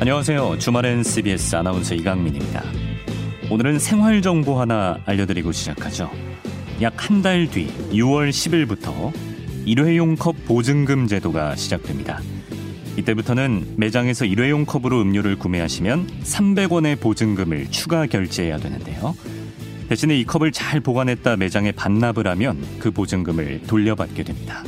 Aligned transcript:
안녕하세요. 0.00 0.58
주말엔 0.58 1.02
CBS 1.02 1.56
아나운서 1.56 1.94
이강민입니다. 1.94 2.62
오늘은 3.50 3.78
생활 3.78 4.22
정보 4.22 4.60
하나 4.60 4.98
알려드리고 5.04 5.52
시작하죠. 5.52 6.10
약 6.82 6.94
한 7.10 7.22
달 7.22 7.48
뒤 7.50 7.68
6월 7.90 8.30
10일부터 8.30 9.12
일회용 9.64 10.14
컵 10.16 10.36
보증금 10.46 11.06
제도가 11.06 11.56
시작됩니다. 11.56 12.20
이때부터는 12.96 13.74
매장에서 13.76 14.24
일회용 14.24 14.64
컵으로 14.64 15.00
음료를 15.02 15.38
구매하시면 15.38 16.06
300원의 16.22 16.98
보증금을 17.00 17.70
추가 17.70 18.06
결제해야 18.06 18.56
되는데요. 18.56 19.14
대신에 19.88 20.18
이 20.18 20.24
컵을 20.24 20.50
잘 20.52 20.80
보관했다 20.80 21.36
매장에 21.36 21.72
반납을 21.72 22.26
하면 22.26 22.64
그 22.78 22.90
보증금을 22.90 23.62
돌려받게 23.66 24.24
됩니다. 24.24 24.64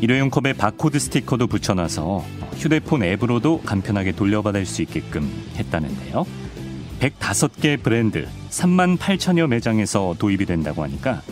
일회용 0.00 0.28
컵에 0.28 0.52
바코드 0.52 0.98
스티커도 0.98 1.46
붙여놔서 1.46 2.24
휴대폰 2.56 3.02
앱으로도 3.02 3.62
간편하게 3.62 4.12
돌려받을 4.12 4.66
수 4.66 4.82
있게끔 4.82 5.30
했다는데요. 5.56 6.26
105개 7.00 7.82
브랜드 7.82 8.26
3만 8.50 8.98
8천여 8.98 9.46
매장에서 9.46 10.16
도입이 10.18 10.44
된다고 10.44 10.82
하니까 10.82 11.22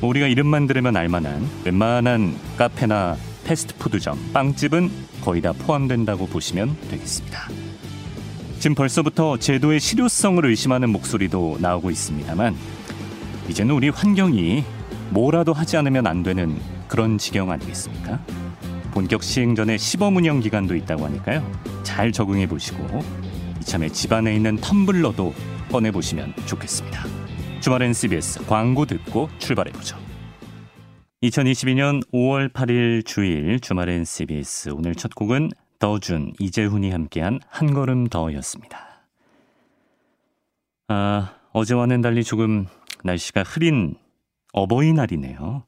뭐 0.00 0.08
우리가 0.10 0.26
이름만 0.26 0.66
들으면 0.66 0.96
알만한 0.96 1.46
웬만한 1.64 2.36
카페나 2.56 3.16
패스트푸드점, 3.48 4.32
빵집은 4.34 4.90
거의 5.22 5.40
다 5.40 5.52
포함된다고 5.52 6.26
보시면 6.26 6.76
되겠습니다. 6.90 7.48
지금 8.58 8.74
벌써부터 8.74 9.38
제도의 9.38 9.80
실효성을 9.80 10.44
의심하는 10.44 10.90
목소리도 10.90 11.56
나오고 11.60 11.90
있습니다만 11.90 12.54
이제는 13.48 13.74
우리 13.74 13.88
환경이 13.88 14.64
뭐라도 15.10 15.54
하지 15.54 15.78
않으면 15.78 16.06
안 16.06 16.22
되는 16.22 16.60
그런 16.88 17.16
지경 17.16 17.50
아니겠습니까? 17.50 18.20
본격 18.90 19.22
시행 19.22 19.54
전에 19.54 19.78
시범 19.78 20.16
운영 20.16 20.40
기간도 20.40 20.76
있다고 20.76 21.06
하니까요. 21.06 21.50
잘 21.84 22.12
적응해 22.12 22.46
보시고 22.48 23.02
이참에 23.62 23.88
집안에 23.88 24.34
있는 24.34 24.58
텀블러도 24.58 25.32
꺼내 25.70 25.90
보시면 25.90 26.34
좋겠습니다. 26.44 27.04
주말엔 27.60 27.94
CBS 27.94 28.44
광고 28.46 28.84
듣고 28.84 29.30
출발해 29.38 29.72
보죠. 29.72 30.07
2022년 31.22 32.00
5월 32.12 32.52
8일 32.52 33.04
주일 33.04 33.58
주말엔 33.58 34.04
CBS 34.04 34.68
오늘 34.68 34.94
첫 34.94 35.16
곡은 35.16 35.50
더준 35.80 36.32
이재훈이 36.38 36.92
함께한 36.92 37.40
한 37.48 37.74
걸음 37.74 38.06
더였습니다. 38.06 39.02
아 40.86 41.34
어제와는 41.52 42.02
달리 42.02 42.22
조금 42.22 42.66
날씨가 43.02 43.42
흐린 43.42 43.96
어버이날이네요. 44.52 45.64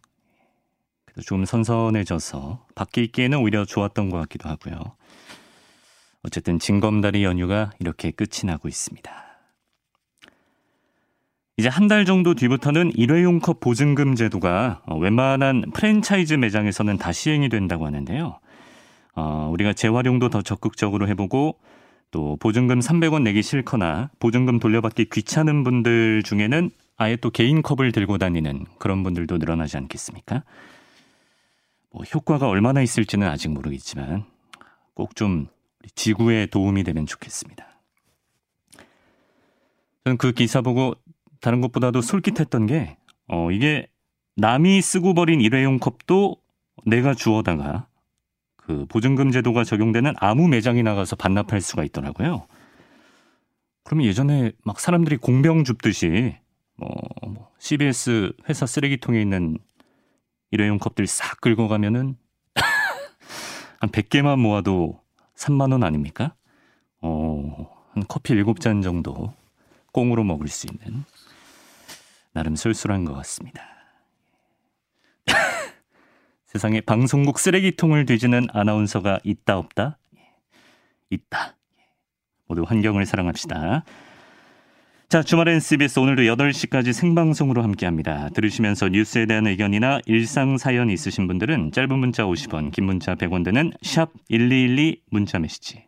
좀 1.27 1.45
선선해져서 1.45 2.67
밖에 2.77 3.03
있기에는 3.03 3.39
오히려 3.39 3.65
좋았던 3.65 4.09
것 4.11 4.19
같기도 4.19 4.49
하고요. 4.49 4.79
어쨌든 6.23 6.61
징검다리 6.61 7.25
연휴가 7.25 7.73
이렇게 7.81 8.13
끝이 8.13 8.47
나고 8.47 8.69
있습니다. 8.69 9.30
이제 11.61 11.69
한 11.69 11.89
달 11.89 12.07
정도 12.07 12.33
뒤부터는 12.33 12.93
일회용 12.95 13.39
컵 13.39 13.61
보증금 13.61 14.15
제도가 14.15 14.81
웬만한 14.99 15.65
프랜차이즈 15.75 16.33
매장에서는 16.33 16.97
다 16.97 17.13
시행이 17.13 17.51
된다고 17.51 17.85
하는데요. 17.85 18.39
어, 19.15 19.51
우리가 19.53 19.75
재활용도 19.75 20.31
더 20.31 20.41
적극적으로 20.41 21.07
해보고 21.09 21.59
또 22.13 22.39
보증금 22.41 22.79
300원 22.79 23.25
내기 23.25 23.43
싫거나 23.43 24.09
보증금 24.19 24.59
돌려받기 24.59 25.11
귀찮은 25.11 25.63
분들 25.63 26.23
중에는 26.23 26.71
아예 26.97 27.17
또 27.17 27.29
개인 27.29 27.61
컵을 27.61 27.93
들고 27.93 28.17
다니는 28.17 28.65
그런 28.79 29.03
분들도 29.03 29.37
늘어나지 29.37 29.77
않겠습니까? 29.77 30.45
뭐 31.93 32.05
효과가 32.05 32.49
얼마나 32.49 32.81
있을지는 32.81 33.29
아직 33.29 33.49
모르겠지만 33.51 34.25
꼭 34.95 35.15
좀 35.15 35.49
지구에 35.95 36.47
도움이 36.47 36.85
되면 36.85 37.05
좋겠습니다. 37.05 37.67
저는 40.05 40.17
그 40.17 40.33
기사 40.33 40.63
보고 40.63 40.95
다른 41.41 41.61
것보다도 41.61 42.01
솔깃했던 42.01 42.67
게 42.67 42.97
어, 43.29 43.51
이게 43.51 43.87
남이 44.37 44.81
쓰고 44.81 45.15
버린 45.15 45.41
일회용 45.41 45.79
컵도 45.79 46.37
내가 46.87 47.15
주워다가 47.15 47.87
그 48.57 48.87
보증금 48.87 49.31
제도가 49.31 49.65
적용되는 49.65 50.15
아무 50.19 50.49
매장이 50.49 50.83
나가서 50.83 51.17
반납할 51.17 51.61
수가 51.61 51.85
있더라고요. 51.85 52.47
그러면 53.85 54.07
예전에 54.07 54.53
막 54.65 54.79
사람들이 54.79 55.17
공병 55.17 55.65
줍듯이 55.65 56.37
뭐 56.77 56.93
CBS 57.59 58.33
회사 58.49 58.67
쓰레기통에 58.67 59.21
있는 59.21 59.59
일회용 60.51 60.79
컵들 60.79 61.07
싹 61.07 61.41
긁어 61.41 61.69
가면은 61.69 62.17
한 63.81 63.91
100개만 63.91 64.39
모아도 64.39 65.01
3만 65.37 65.73
원 65.73 65.85
아닙니까? 65.85 66.35
어, 67.01 67.69
한 67.93 68.05
커피 68.09 68.35
7잔 68.35 68.83
정도 68.83 69.33
꽁으로 69.93 70.25
먹을 70.25 70.49
수 70.49 70.67
있는 70.67 71.05
나름 72.33 72.57
쏠쏠한 72.57 73.05
것 73.05 73.15
같습니다. 73.15 73.63
세상에 76.47 76.81
방송국 76.81 77.39
쓰레기통을 77.39 78.07
뒤지는 78.07 78.47
아나운서가 78.53 79.21
있다 79.25 79.59
없다? 79.59 79.99
있다. 81.11 81.57
모두 82.47 82.63
환경을 82.63 83.07
사랑합시다. 83.07 83.85
자, 85.09 85.25
주말엔 85.25 85.59
CBS 85.59 85.99
오늘도 85.99 86.23
8시까지 86.23 86.93
생방송으로 86.93 87.65
함께합니다. 87.65 88.29
들으시면서 88.29 88.91
뉴스에 88.91 89.27
대한 89.27 89.49
의견이나 89.49 90.01
일상 90.07 90.57
사연 90.57 90.89
있으신 90.89 91.27
분들은 91.27 91.73
짧은 91.73 91.99
문자 91.99 92.23
50원, 92.25 92.71
긴 92.71 92.85
문자 92.85 93.17
100원 93.17 93.43
드는 93.43 93.73
샵 93.83 94.13
1212 94.29 95.03
문자 95.11 95.41
메시지. 95.41 95.83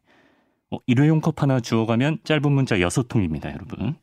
어, 0.73 0.79
일회용 0.87 1.21
컵 1.21 1.41
하나 1.41 1.61
주워가면 1.61 2.19
짧은 2.25 2.51
문자 2.51 2.77
6통입니다, 2.77 3.53
여러분. 3.53 3.95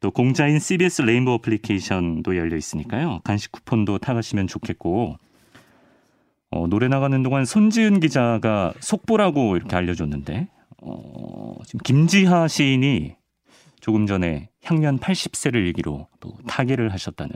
또 0.00 0.10
공짜인 0.10 0.58
CBS 0.58 1.02
레인보우 1.02 1.34
어플리케이션도 1.36 2.36
열려 2.36 2.56
있으니까요. 2.56 3.20
간식 3.24 3.50
쿠폰도 3.52 3.98
타가시면 3.98 4.46
좋겠고 4.46 5.16
어, 6.50 6.66
노래 6.68 6.88
나가는 6.88 7.22
동안 7.22 7.44
손지은 7.44 8.00
기자가 8.00 8.72
속보라고 8.80 9.56
이렇게 9.56 9.74
알려줬는데 9.76 10.48
어, 10.82 11.54
지금 11.64 11.80
김지하 11.84 12.48
시인이 12.48 13.16
조금 13.80 14.06
전에 14.06 14.48
향년 14.62 14.98
80세를 14.98 15.56
일기로 15.56 16.08
또 16.20 16.36
타계를 16.46 16.92
하셨다는 16.92 17.34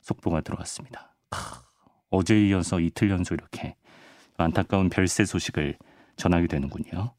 속보가 0.00 0.40
들어왔습니다. 0.40 1.14
어제에 2.10 2.48
이어서 2.48 2.80
이틀 2.80 3.10
연속 3.10 3.34
이렇게 3.34 3.74
안타까운 4.38 4.88
별세 4.88 5.24
소식을 5.24 5.76
전하게 6.16 6.46
되는군요. 6.46 7.12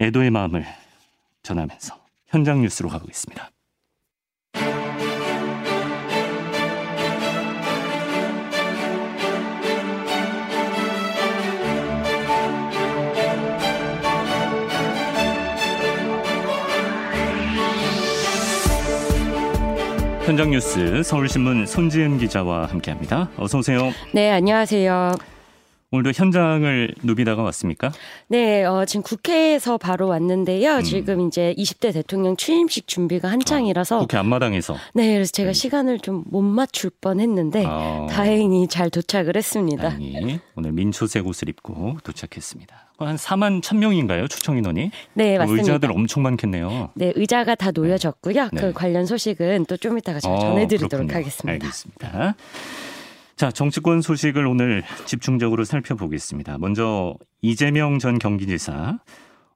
애도의 0.00 0.30
마음을 0.30 0.64
전하면서 1.42 2.00
현장 2.28 2.62
뉴스로 2.62 2.88
가보겠습니다. 2.88 3.50
현장 20.30 20.50
뉴스 20.50 21.02
서울신문 21.02 21.66
손지은 21.66 22.18
기자와 22.18 22.66
함께합니다. 22.66 23.28
어서 23.36 23.58
오세요. 23.58 23.90
네, 24.14 24.30
안녕하세요. 24.30 25.16
오늘도 25.90 26.12
현장을 26.14 26.94
누비다가 27.02 27.42
왔습니까? 27.42 27.90
네, 28.28 28.62
어, 28.62 28.84
지금 28.84 29.02
국회에서 29.02 29.76
바로 29.76 30.06
왔는데요. 30.06 30.76
음. 30.76 30.82
지금 30.84 31.26
이제 31.26 31.52
20대 31.58 31.92
대통령 31.92 32.36
취임식 32.36 32.86
준비가 32.86 33.28
한창이라서 33.28 33.96
아, 33.96 33.98
국회 33.98 34.18
앞마당에서. 34.18 34.76
네, 34.94 35.14
그래서 35.14 35.32
제가 35.32 35.48
네. 35.48 35.52
시간을 35.52 35.98
좀 35.98 36.22
못 36.30 36.42
맞출 36.42 36.90
뻔했는데 37.00 37.64
아. 37.66 38.06
다행히 38.08 38.68
잘 38.68 38.88
도착을 38.88 39.36
했습니다. 39.36 39.88
다행히 39.88 40.38
오늘 40.54 40.70
민초색 40.70 41.26
옷을 41.26 41.48
입고 41.48 41.96
도착했습니다. 42.04 42.89
한 43.06 43.16
4만 43.16 43.60
1,000명인가요? 43.62 44.28
초청 44.28 44.56
인원이? 44.58 44.90
네, 45.14 45.38
맞습니다. 45.38 45.62
의자들 45.62 45.90
엄청 45.92 46.22
많겠네요. 46.22 46.90
네, 46.94 47.12
의자가 47.14 47.54
다 47.54 47.70
놓여졌고요. 47.70 48.48
네. 48.52 48.60
그 48.60 48.72
관련 48.72 49.06
소식은 49.06 49.66
또 49.66 49.76
좀 49.76 49.96
이따가 49.98 50.20
제가 50.20 50.34
어, 50.34 50.40
전해드리도록 50.40 50.90
그렇군요. 51.08 51.14
하겠습니다. 51.14 51.52
알겠습니다. 51.52 52.34
자, 53.36 53.50
정치권 53.50 54.02
소식을 54.02 54.46
오늘 54.46 54.82
집중적으로 55.06 55.64
살펴보겠습니다. 55.64 56.58
먼저 56.58 57.14
이재명 57.40 57.98
전 57.98 58.18
경기지사 58.18 58.98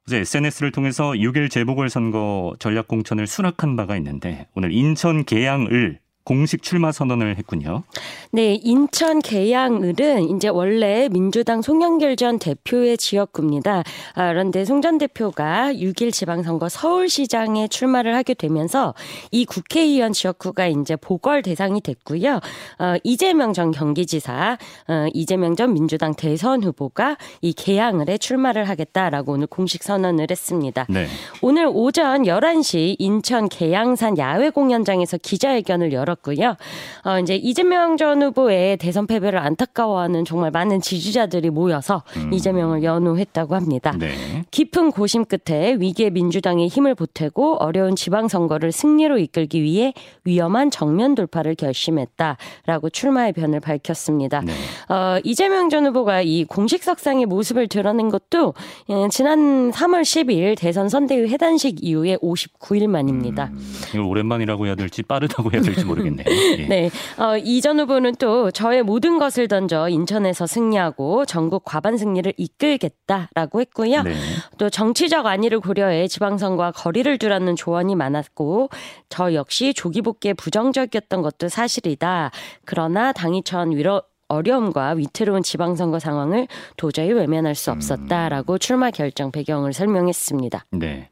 어제 0.07 0.17
SNS를 0.17 0.71
통해서 0.71 1.11
6일 1.11 1.51
재보궐선거 1.51 2.55
전략공천을 2.59 3.27
수락한 3.27 3.75
바가 3.75 3.95
있는데 3.97 4.47
오늘 4.55 4.71
인천 4.71 5.23
계양을 5.25 5.99
공식 6.25 6.63
출마 6.63 6.91
선언을 6.91 7.37
했군요. 7.37 7.83
네, 8.31 8.55
인천 8.55 9.19
계양을은 9.19 10.35
이제 10.35 10.47
원래 10.47 11.07
민주당 11.09 11.61
송영길 11.61 12.15
전 12.15 12.39
대표의 12.39 12.97
지역구입니다. 12.97 13.83
아, 14.15 14.27
그런데 14.29 14.63
송 14.65 14.85
전 14.85 14.99
대표가 14.99 15.73
6일 15.73 16.11
지방선거 16.11 16.69
서울시장에 16.69 17.67
출마를 17.69 18.13
하게 18.13 18.35
되면서 18.35 18.93
이 19.31 19.45
국회의원 19.45 20.13
지역구가 20.13 20.67
이제 20.67 20.95
보궐 20.95 21.41
대상이 21.41 21.81
됐고요. 21.81 22.35
어, 22.77 22.95
이재명 23.03 23.53
전 23.53 23.71
경기지사, 23.71 24.59
어, 24.87 25.07
이재명 25.11 25.55
전 25.55 25.73
민주당 25.73 26.13
대선 26.13 26.63
후보가 26.63 27.17
이 27.41 27.53
계양을에 27.53 28.19
출마를 28.19 28.69
하겠다라고 28.69 29.31
오늘 29.31 29.47
공식 29.47 29.81
선언을 29.81 30.27
했습니다. 30.29 30.85
네. 30.87 31.07
오늘 31.41 31.67
오전 31.67 32.23
11시 32.23 32.97
인천 32.99 33.49
계양산 33.49 34.19
야외 34.19 34.51
공연장에서 34.51 35.17
기자회견을 35.17 35.93
열었 35.93 36.14
고요. 36.15 36.55
어, 37.03 37.19
이제 37.19 37.35
이재명 37.35 37.97
전 37.97 38.21
후보의 38.23 38.77
대선 38.77 39.07
패배를 39.07 39.39
안타까워하는 39.39 40.25
정말 40.25 40.51
많은 40.51 40.81
지지자들이 40.81 41.49
모여서 41.49 42.03
음. 42.17 42.33
이재명을 42.33 42.83
연호했다고 42.83 43.55
합니다. 43.55 43.93
네. 43.97 44.43
깊은 44.51 44.91
고심 44.91 45.25
끝에 45.25 45.75
위기의 45.79 46.11
민주당의 46.11 46.67
힘을 46.67 46.95
보태고 46.95 47.57
어려운 47.57 47.95
지방선거를 47.95 48.71
승리로 48.71 49.17
이끌기 49.19 49.61
위해 49.61 49.93
위험한 50.23 50.71
정면 50.71 51.15
돌파를 51.15 51.55
결심했다라고 51.55 52.89
출마의 52.91 53.33
변을 53.33 53.59
밝혔습니다. 53.59 54.41
네. 54.41 54.53
어, 54.89 55.19
이재명 55.23 55.69
전 55.69 55.85
후보가 55.85 56.21
이 56.21 56.45
공식 56.45 56.83
석상의 56.83 57.25
모습을 57.25 57.67
드러낸 57.67 58.09
것도 58.09 58.53
예, 58.89 59.07
지난 59.09 59.71
3월 59.71 60.01
10일 60.01 60.57
대선 60.57 60.89
선대위 60.89 61.29
해단식 61.29 61.83
이후에 61.83 62.17
59일 62.17 62.87
만입니다. 62.87 63.49
음, 63.51 63.73
이걸 63.89 64.01
오랜만이라고 64.01 64.65
해야 64.67 64.75
될지 64.75 65.03
빠르다고 65.03 65.51
해야 65.51 65.61
될지 65.61 65.83
모르겠 65.85 66.04
네요. 66.09 66.25
예. 66.59 66.65
네. 66.67 66.89
어, 67.17 67.37
이전 67.37 67.79
후보는 67.79 68.15
또 68.15 68.51
저의 68.51 68.83
모든 68.83 69.19
것을 69.19 69.47
던져 69.47 69.89
인천에서 69.89 70.47
승리하고 70.47 71.25
전국 71.25 71.63
과반 71.65 71.97
승리를 71.97 72.31
이끌겠다라고 72.37 73.61
했고요. 73.61 74.03
네. 74.03 74.15
또 74.57 74.69
정치적 74.69 75.25
안위를 75.25 75.59
고려해 75.59 76.07
지방선거와 76.07 76.71
거리를 76.71 77.17
두라는 77.17 77.55
조언이 77.55 77.95
많았고 77.95 78.69
저 79.09 79.33
역시 79.33 79.73
조기 79.73 80.01
복귀에 80.01 80.33
부정적이었던 80.33 81.21
것도 81.21 81.49
사실이다. 81.49 82.31
그러나 82.65 83.11
당이 83.11 83.43
천 83.43 83.71
위로 83.71 84.01
어려움과 84.27 84.91
위태로운 84.91 85.43
지방선거 85.43 85.99
상황을 85.99 86.47
도저히 86.77 87.11
외면할 87.11 87.55
수 87.55 87.71
없었다라고 87.71 88.57
출마 88.57 88.89
결정 88.91 89.31
배경을 89.31 89.73
설명했습니다. 89.73 90.65
네. 90.71 91.09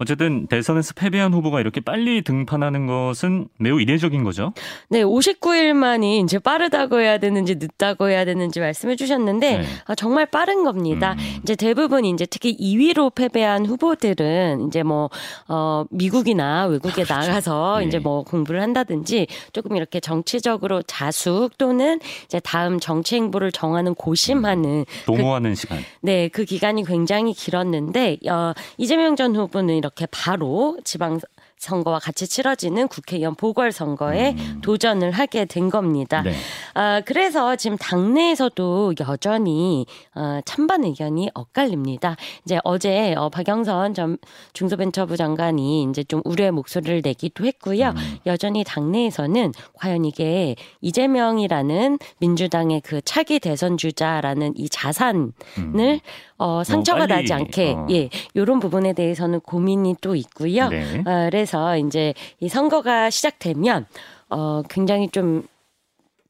어쨌든 0.00 0.46
대선에서 0.46 0.94
패배한 0.94 1.34
후보가 1.34 1.60
이렇게 1.60 1.80
빨리 1.80 2.22
등판하는 2.22 2.86
것은 2.86 3.48
매우 3.58 3.80
이례적인 3.80 4.22
거죠. 4.22 4.52
네, 4.88 5.02
59일만이 5.02 6.22
이제 6.22 6.38
빠르다고 6.38 7.00
해야 7.00 7.18
되는지 7.18 7.56
늦다고 7.56 8.08
해야 8.08 8.24
되는지 8.24 8.60
말씀해 8.60 8.94
주셨는데 8.94 9.58
네. 9.58 9.64
아, 9.86 9.96
정말 9.96 10.26
빠른 10.26 10.62
겁니다. 10.62 11.16
음. 11.18 11.40
이제 11.42 11.56
대부분 11.56 12.04
이제 12.04 12.26
특히 12.26 12.56
2위로 12.56 13.12
패배한 13.12 13.66
후보들은 13.66 14.68
이제 14.68 14.84
뭐 14.84 15.10
어, 15.48 15.84
미국이나 15.90 16.66
외국에 16.66 17.02
그렇죠. 17.02 17.14
나가서 17.14 17.78
네. 17.80 17.86
이제 17.86 17.98
뭐 17.98 18.22
공부를 18.22 18.62
한다든지 18.62 19.26
조금 19.52 19.74
이렇게 19.74 19.98
정치적으로 19.98 20.80
자숙 20.82 21.58
또는 21.58 21.98
이제 22.26 22.38
다음 22.38 22.78
정치 22.78 23.16
행보를 23.16 23.50
정하는 23.50 23.96
고심하는 23.96 24.64
음. 24.64 24.84
도모하는 25.06 25.50
그, 25.50 25.56
시간. 25.56 25.78
네, 26.02 26.28
그 26.28 26.44
기간이 26.44 26.84
굉장히 26.84 27.32
길었는데 27.32 28.18
어, 28.30 28.52
이재명 28.76 29.16
전 29.16 29.34
후보는 29.34 29.74
이렇게 29.88 30.06
바로 30.06 30.78
지방 30.84 31.18
선거와 31.58 31.98
같이 31.98 32.26
치러지는 32.26 32.88
국회의원 32.88 33.34
보궐선거에 33.34 34.34
음. 34.38 34.60
도전을 34.62 35.10
하게 35.10 35.44
된 35.44 35.70
겁니다. 35.70 36.22
네. 36.22 36.32
아, 36.74 37.00
그래서 37.04 37.56
지금 37.56 37.76
당내에서도 37.76 38.94
여전히 39.00 39.86
어, 40.14 40.40
찬반 40.44 40.84
의견이 40.84 41.30
엇갈립니다. 41.34 42.16
이제 42.44 42.58
어제 42.64 43.14
어, 43.16 43.28
박영선 43.28 43.94
전 43.94 44.18
중소벤처부 44.52 45.16
장관이 45.16 45.84
이제 45.90 46.04
좀 46.04 46.22
우려의 46.24 46.52
목소리를 46.52 47.02
내기도 47.04 47.44
했고요. 47.44 47.88
음. 47.88 48.18
여전히 48.26 48.64
당내에서는 48.64 49.52
과연 49.74 50.04
이게 50.04 50.54
이재명이라는 50.80 51.98
민주당의 52.18 52.80
그 52.82 53.00
차기 53.02 53.40
대선 53.40 53.76
주자라는 53.76 54.52
이 54.56 54.68
자산을 54.68 55.32
음. 55.58 55.98
어, 56.38 56.62
상처가 56.64 57.06
나지 57.06 57.32
않게 57.32 57.74
어. 57.76 57.86
예 57.90 58.08
이런 58.34 58.60
부분에 58.60 58.92
대해서는 58.92 59.40
고민이 59.40 59.96
또 60.00 60.14
있고요. 60.14 60.68
네. 60.68 61.00
어, 61.00 61.28
그래서 61.30 61.47
이제 61.78 62.14
이 62.40 62.48
선거가 62.48 63.10
시작되면 63.10 63.86
어, 64.30 64.62
굉장히 64.68 65.08
좀 65.08 65.46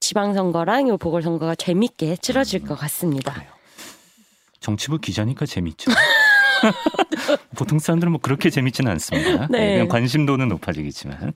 지방선거랑 0.01 0.87
이 0.89 0.97
보궐선거가 0.97 1.55
재밌게 1.55 2.17
치러질 2.17 2.65
것 2.65 2.77
같습니다. 2.77 3.33
그래요. 3.33 3.51
정치부 4.61 4.99
기자니까 4.99 5.47
재밌죠. 5.47 5.91
보통 7.57 7.79
사람들은 7.79 8.13
뭐 8.13 8.21
그렇게 8.21 8.51
재밌지는 8.51 8.91
않습니다. 8.93 9.47
네. 9.51 9.59
네. 9.59 9.73
그냥 9.73 9.89
관심도는 9.89 10.49
높아지겠지만. 10.49 11.33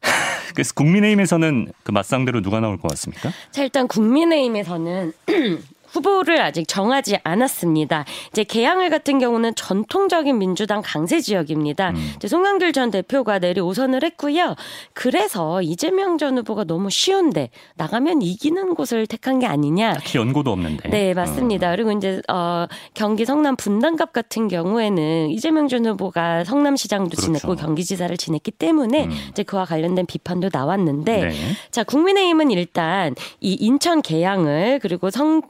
그래서 0.54 0.72
국민의힘에서는 0.74 1.72
그 1.82 1.90
맞상대로 1.90 2.40
누가 2.40 2.60
나올 2.60 2.78
것 2.78 2.88
같습니까? 2.88 3.32
자, 3.50 3.62
일단 3.62 3.88
국민의힘에서는 3.88 5.12
후보를 5.94 6.40
아직 6.40 6.66
정하지 6.66 7.18
않았습니다. 7.22 8.04
이제 8.30 8.44
개항을 8.44 8.90
같은 8.90 9.18
경우는 9.18 9.54
전통적인 9.54 10.38
민주당 10.38 10.82
강세 10.84 11.20
지역입니다. 11.20 11.90
음. 11.90 12.12
이제 12.16 12.28
송영길 12.28 12.72
전 12.72 12.90
대표가 12.90 13.38
내리 13.38 13.60
오선을 13.60 14.02
했고요. 14.02 14.56
그래서 14.92 15.62
이재명 15.62 16.18
전 16.18 16.38
후보가 16.38 16.64
너무 16.64 16.90
쉬운데 16.90 17.50
나가면 17.76 18.22
이기는 18.22 18.74
곳을 18.74 19.06
택한 19.06 19.38
게 19.38 19.46
아니냐. 19.46 19.94
딱히 19.94 20.18
연고도 20.18 20.50
없는데. 20.50 20.88
네, 20.88 21.14
맞습니다. 21.14 21.68
어. 21.68 21.70
그리고 21.72 21.92
이제 21.92 22.20
어, 22.28 22.66
경기 22.94 23.24
성남 23.24 23.56
분당갑 23.56 24.12
같은 24.12 24.48
경우에는 24.48 25.30
이재명 25.30 25.68
전 25.68 25.86
후보가 25.86 26.44
성남시장도 26.44 27.10
그렇죠. 27.10 27.22
지냈고 27.22 27.54
경기지사를 27.54 28.16
지냈기 28.16 28.50
때문에 28.50 29.04
음. 29.04 29.10
이제 29.30 29.42
그와 29.42 29.64
관련된 29.64 30.06
비판도 30.06 30.50
나왔는데 30.52 31.28
네. 31.28 31.32
자 31.70 31.84
국민의힘은 31.84 32.50
일단 32.50 33.14
이 33.40 33.54
인천 33.54 34.02
개항을 34.02 34.80
그리고 34.82 35.10
성 35.10 35.42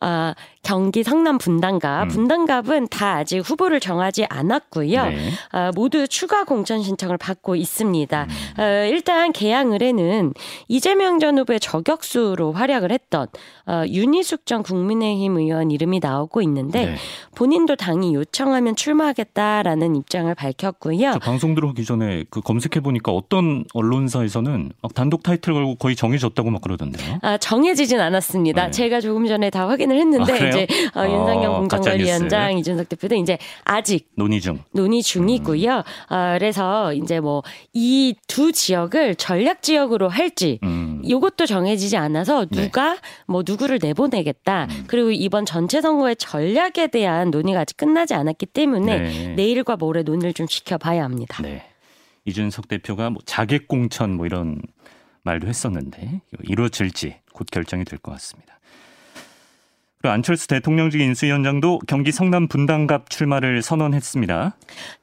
아, 0.00 0.34
경기 0.64 1.02
성남 1.02 1.38
분당갑, 1.38 2.04
음. 2.04 2.08
분당갑은 2.08 2.88
다 2.88 3.16
아직 3.16 3.38
후보를 3.38 3.78
정하지 3.80 4.26
않았고요. 4.28 5.04
네. 5.06 5.30
아, 5.52 5.70
모두 5.74 6.08
추가 6.08 6.44
공천 6.44 6.82
신청을 6.82 7.18
받고 7.18 7.54
있습니다. 7.54 8.26
음. 8.28 8.60
어, 8.60 8.86
일단 8.86 9.32
개항 9.32 9.72
을에는 9.72 10.32
이재명 10.68 11.18
전 11.20 11.38
후보의 11.38 11.60
저격수로 11.60 12.52
활약을 12.52 12.90
했던 12.90 13.28
어, 13.66 13.84
윤희숙 13.86 14.46
전 14.46 14.62
국민의힘 14.62 15.36
의원 15.36 15.70
이름이 15.70 16.00
나오고 16.00 16.42
있는데 16.42 16.86
네. 16.86 16.96
본인도 17.34 17.76
당이 17.76 18.14
요청하면 18.14 18.74
출마하겠다라는 18.76 19.96
입장을 19.96 20.34
밝혔고요. 20.34 21.18
방송 21.20 21.54
들어오기 21.54 21.84
전에 21.84 22.24
그 22.30 22.40
검색해 22.40 22.80
보니까 22.80 23.12
어떤 23.12 23.64
언론사에서는 23.74 24.72
막 24.80 24.94
단독 24.94 25.22
타이틀 25.22 25.54
걸고 25.54 25.76
거의 25.76 25.94
정해졌다고 25.94 26.50
막 26.50 26.62
그러던데요. 26.62 27.18
아, 27.22 27.36
정해지진 27.36 28.00
않았습니다. 28.00 28.66
네. 28.66 28.70
제가 28.70 29.00
조금 29.00 29.26
전에 29.26 29.50
다 29.50 29.68
확인을 29.68 29.98
했는데 29.98 30.32
아, 30.32 30.50
이제 30.62 30.90
어, 30.94 31.00
어, 31.00 31.04
윤상경 31.08 31.54
공정관리위원장 31.60 32.58
이준석 32.58 32.88
대표도 32.88 33.14
이제 33.16 33.38
아직 33.64 34.08
논의 34.16 34.40
중 34.40 34.60
논의 34.72 35.02
중이고요. 35.02 35.76
음. 35.76 36.14
어, 36.14 36.34
그래서 36.38 36.92
이제 36.94 37.20
뭐 37.20 37.42
이 37.72 38.14
두 38.28 38.52
지역을 38.52 39.14
전략 39.16 39.62
지역으로 39.62 40.08
할지 40.08 40.58
음. 40.62 41.00
이것도 41.04 41.46
정해지지 41.46 41.96
않아서 41.96 42.46
네. 42.46 42.62
누가 42.62 42.94
네. 42.94 43.00
뭐 43.26 43.42
누구를 43.46 43.78
내보내겠다. 43.80 44.64
음. 44.70 44.84
그리고 44.86 45.10
이번 45.10 45.44
전체 45.46 45.80
선거의 45.80 46.16
전략에 46.16 46.88
대한 46.88 47.30
논의가 47.30 47.60
아직 47.60 47.76
끝나지 47.76 48.14
않았기 48.14 48.46
때문에 48.46 48.98
네. 48.98 49.28
내일과 49.34 49.76
모레 49.76 50.02
논의를 50.02 50.32
좀 50.32 50.46
지켜봐야 50.46 51.04
합니다. 51.04 51.42
네. 51.42 51.64
이준석 52.24 52.68
대표가 52.68 53.10
뭐 53.10 53.20
자객 53.26 53.68
공천 53.68 54.16
뭐 54.16 54.26
이런 54.26 54.60
말도 55.22 55.46
했었는데 55.46 56.20
이루어질지 56.44 57.16
곧 57.32 57.46
결정이 57.50 57.84
될 57.84 57.98
것 57.98 58.12
같습니다. 58.12 58.53
안철수 60.10 60.48
대통령직 60.48 61.00
인수위원장도 61.00 61.80
경기 61.86 62.12
성남 62.12 62.48
분당갑 62.48 63.10
출마를 63.10 63.62
선언했습니다. 63.62 64.56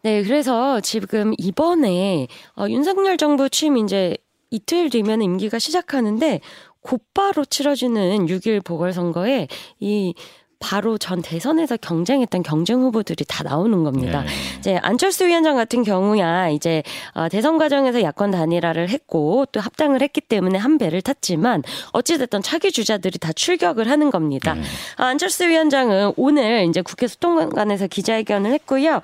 네, 0.04 0.24
그래서 0.24 0.80
지금 0.82 1.34
이번에 1.38 2.28
어, 2.58 2.66
윤석열 2.70 3.18
정부 3.18 3.50
취임 3.50 3.78
이제 3.78 4.18
이틀 4.50 4.90
뒤면 4.90 5.22
임기가 5.22 5.60
시작하는데 5.60 6.42
곧바로 6.82 7.46
치러지는 7.46 8.26
6일 8.26 8.64
보궐선거에 8.64 9.48
이 9.80 10.14
바로 10.62 10.98
전 10.98 11.22
대선에서 11.22 11.76
경쟁했던 11.78 12.44
경쟁 12.44 12.80
후보들이 12.82 13.26
다 13.28 13.44
나오는 13.44 13.84
겁니다. 13.84 14.22
네. 14.22 14.28
이제 14.60 14.80
안철수 14.82 15.26
위원장 15.26 15.58
같은 15.58 15.84
경우야 15.84 16.48
이제 16.50 16.84
어, 17.14 17.28
대선 17.30 17.58
과정에서 17.58 18.02
야권 18.04 18.32
단일화를 18.32 18.90
했고 18.90 19.46
또 19.52 19.60
합당을 19.60 20.02
했기 20.02 20.22
때문에 20.22 20.58
한 20.58 20.78
배를 20.78 21.02
탔지만 21.02 21.64
어찌됐든 21.92 22.44
차기 22.44 22.72
주자들이 22.72 23.18
다 23.20 23.34
출격을 23.34 23.90
하는 23.90 24.12
겁니다. 24.12 24.54
네. 24.54 24.62
안철수 24.98 25.48
위원장은 25.48 26.14
오늘 26.16 26.66
이제 26.70 26.82
국회 26.82 27.08
소통관에서 27.08 27.88
기자회견을 27.88 28.54
했고요. 28.54 29.02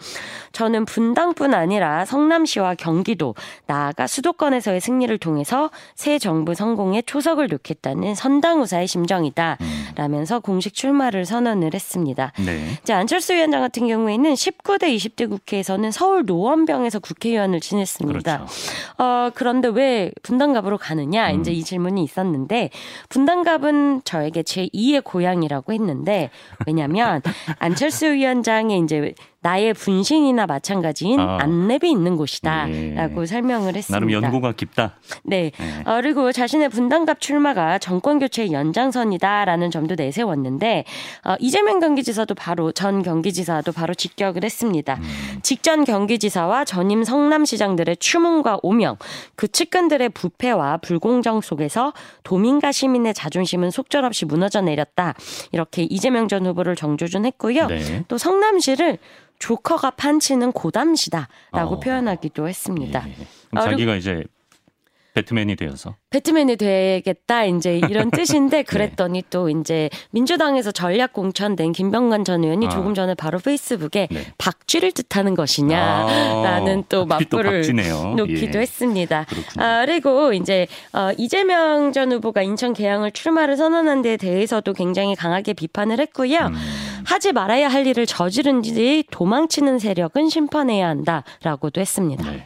저는 0.52 0.86
분당뿐 0.86 1.54
아니라 1.54 2.06
성남시와 2.06 2.76
경기도 2.76 3.36
나아가 3.66 4.06
수도권에서의 4.08 4.80
승리를 4.80 5.18
통해서 5.18 5.72
새 5.96 6.20
정부 6.20 6.54
성공에 6.54 7.02
초석을 7.02 7.48
놓겠다는 7.48 8.16
선당우사의 8.16 8.88
심정이다. 8.88 9.58
음. 9.60 9.77
라면서 9.98 10.40
공식 10.40 10.76
출마를 10.76 11.26
선언을 11.26 11.74
했습니다. 11.74 12.32
네. 12.46 12.78
이제 12.84 12.94
안철수 12.94 13.34
위원장 13.34 13.62
같은 13.62 13.88
경우에는 13.88 14.34
19대 14.36 14.96
20대 14.96 15.28
국회에서는 15.28 15.90
서울 15.92 16.24
노원병에서 16.24 17.00
국회의원을 17.00 17.60
지냈습니다. 17.60 18.38
그렇죠. 18.38 18.54
어, 19.00 19.32
그런데 19.34 19.70
왜 19.70 20.12
분당갑으로 20.22 20.78
가느냐? 20.78 21.32
음. 21.32 21.40
이제 21.40 21.52
이 21.52 21.64
질문이 21.64 22.04
있었는데 22.04 22.70
분당갑은 23.10 24.02
저에게 24.04 24.44
제 24.44 24.68
2의 24.68 25.04
고향이라고 25.04 25.74
했는데 25.74 26.30
왜냐면 26.68 27.24
안철수 27.58 28.06
위원장의 28.06 28.80
이제 28.82 29.16
나의 29.48 29.74
분신이나 29.74 30.46
마찬가지인 30.46 31.22
아. 31.22 31.38
안랩이 31.38 31.86
있는 31.86 32.18
곳이다라고 32.18 33.22
예. 33.22 33.26
설명을 33.26 33.78
했습니다. 33.78 33.96
나름 33.98 34.12
연고가 34.12 34.52
깊다. 34.52 34.96
네. 35.24 35.52
예. 35.58 35.90
어, 35.90 36.02
그리고 36.02 36.34
자신의 36.34 36.68
분당갑 36.68 37.22
출마가 37.22 37.78
정권 37.80 38.20
교체의 38.20 38.52
연장선이다라는 38.52 39.72
점도 39.72 39.96
내세웠는데 39.96 40.84
어, 41.24 41.36
이재명 41.40 41.80
경기지사도 41.80 42.36
바로 42.36 42.74
전 42.74 43.04
경기지사도 43.04 43.72
바로 43.72 43.94
직격을 43.94 44.44
했습니다. 44.44 44.96
음. 44.96 45.40
직전 45.44 45.86
경기지사와 45.86 46.66
전임 46.66 47.06
성남시장들의 47.06 47.98
추문과 47.98 48.60
오명, 48.64 48.98
그 49.38 49.48
측근들의 49.48 50.10
부패와 50.10 50.78
불공정 50.78 51.40
속에서 51.40 51.94
도민과 52.24 52.74
시민의 52.74 53.14
자존심은 53.14 53.72
속절없이 53.72 54.26
무너져 54.26 54.60
내렸다. 54.60 55.14
이렇게 55.54 55.84
이재명 55.84 56.28
전 56.28 56.46
후보를 56.46 56.76
정조준했고요. 56.76 57.68
네. 57.68 58.04
또 58.10 58.18
성남시를 58.18 58.98
조커가 59.40 59.92
판치는 59.92 60.52
고담시다라고 60.52 61.76
어. 61.76 61.80
표현하기도 61.80 62.48
했습니다. 62.48 63.08
예. 63.08 63.14
그럼 63.50 63.66
자기가 63.66 63.96
이제 63.96 64.24
배트맨이 65.18 65.56
되어서 65.56 65.96
배트맨이 66.12 66.58
되겠다 66.58 67.46
이제 67.46 67.78
이런 67.78 68.12
뜻인데 68.12 68.58
네. 68.58 68.64
그랬더니 68.64 69.22
네. 69.24 69.28
또 69.32 69.50
이제 69.50 69.90
민주당에서 70.12 70.72
전략 70.72 71.14
공천된 71.14 71.72
김병관 71.72 72.24
전 72.24 72.44
의원이 72.44 72.68
아. 72.68 72.70
조금 72.70 72.94
전에 72.94 73.16
바로 73.16 73.40
페이스북에 73.40 74.08
네. 74.12 74.26
박쥐를 74.38 74.92
뜻하는 74.92 75.34
것이냐라는 75.34 76.80
아. 76.80 76.84
또 76.88 77.06
맞불을 77.06 77.64
또 77.64 78.16
놓기도 78.16 78.60
예. 78.60 78.62
했습니다. 78.62 79.26
아, 79.58 79.86
그리고 79.86 80.34
이제 80.34 80.68
어, 80.94 81.12
이재명 81.18 81.92
전 81.94 82.12
후보가 82.12 82.44
인천 82.44 82.74
개항을 82.74 83.12
출마를 83.12 83.58
선언한 83.58 84.04
데 84.04 84.18
대해서도 84.18 84.74
굉장히 84.74 85.16
강하게 85.16 85.54
비판을 85.54 86.00
했고요. 86.00 86.38
음. 86.38 86.56
하지 87.06 87.32
말아야 87.32 87.70
할 87.70 87.88
일을 87.88 88.06
저지른 88.06 88.62
뒤 88.62 89.04
도망치는 89.10 89.80
세력은 89.80 90.30
심판해야 90.30 90.88
한다라고도 90.90 91.82
했습니다. 91.82 92.32
네. 92.32 92.46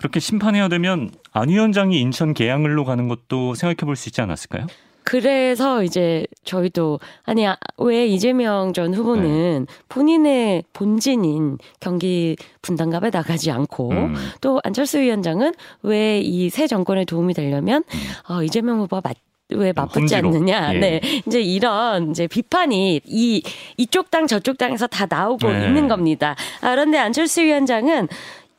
그렇게 0.00 0.18
심판해야 0.18 0.68
되면 0.68 1.10
안 1.32 1.50
위원장이 1.50 2.00
인천 2.00 2.32
계양을로 2.34 2.84
가는 2.86 3.06
것도 3.06 3.54
생각해 3.54 3.84
볼 3.86 3.96
수 3.96 4.08
있지 4.08 4.22
않았을까요? 4.22 4.66
그래서 5.02 5.82
이제 5.82 6.24
저희도 6.44 7.00
아니 7.24 7.46
아, 7.46 7.56
왜 7.78 8.06
이재명 8.06 8.72
전 8.72 8.94
후보는 8.94 9.66
네. 9.66 9.74
본인의 9.88 10.64
본진인 10.72 11.58
경기 11.80 12.36
분당갑에 12.62 13.10
나가지 13.10 13.50
않고 13.50 13.90
음. 13.90 14.14
또 14.40 14.60
안철수 14.64 14.98
위원장은 15.00 15.52
왜 15.82 16.20
이 16.22 16.48
새 16.50 16.66
정권에 16.66 17.04
도움이 17.04 17.34
되려면 17.34 17.82
음. 17.92 18.32
어, 18.34 18.42
이재명 18.42 18.78
후보가 18.80 19.02
맞, 19.04 19.16
왜 19.52 19.72
맞붙지 19.72 20.14
않느냐. 20.14 20.74
예. 20.74 20.78
네. 20.78 21.00
이제 21.26 21.40
이런 21.40 22.10
이제 22.12 22.26
비판이 22.28 23.00
이 23.04 23.42
이쪽 23.78 24.10
당 24.10 24.28
저쪽 24.28 24.58
당에서 24.58 24.86
다 24.86 25.06
나오고 25.10 25.50
네. 25.50 25.66
있는 25.66 25.88
겁니다. 25.88 26.36
아, 26.60 26.70
그런데 26.70 26.98
안철수 26.98 27.40
위원장은 27.42 28.06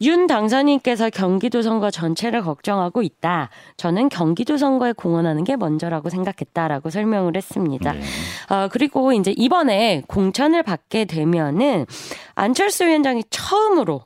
윤 0.02 0.26
당선인께서 0.28 1.10
경기도 1.12 1.62
선거 1.62 1.92
전체를 1.92 2.42
걱정하고 2.42 3.04
있다. 3.04 3.50
저는 3.78 4.10
경기도 4.10 4.58
선거에 4.58 4.94
공헌하는 4.94 5.44
게 5.44 5.56
먼저라고 5.56 6.10
생각했다라고 6.10 6.90
설명을 6.90 7.38
했습니다. 7.38 7.94
네. 7.94 8.00
어, 8.50 8.68
그리고 8.72 9.14
이제 9.14 9.34
이번에 9.38 10.02
공천을 10.08 10.64
받게 10.64 11.06
되면은 11.06 11.86
안철수 12.36 12.86
위원장이 12.86 13.24
처음으로 13.30 14.02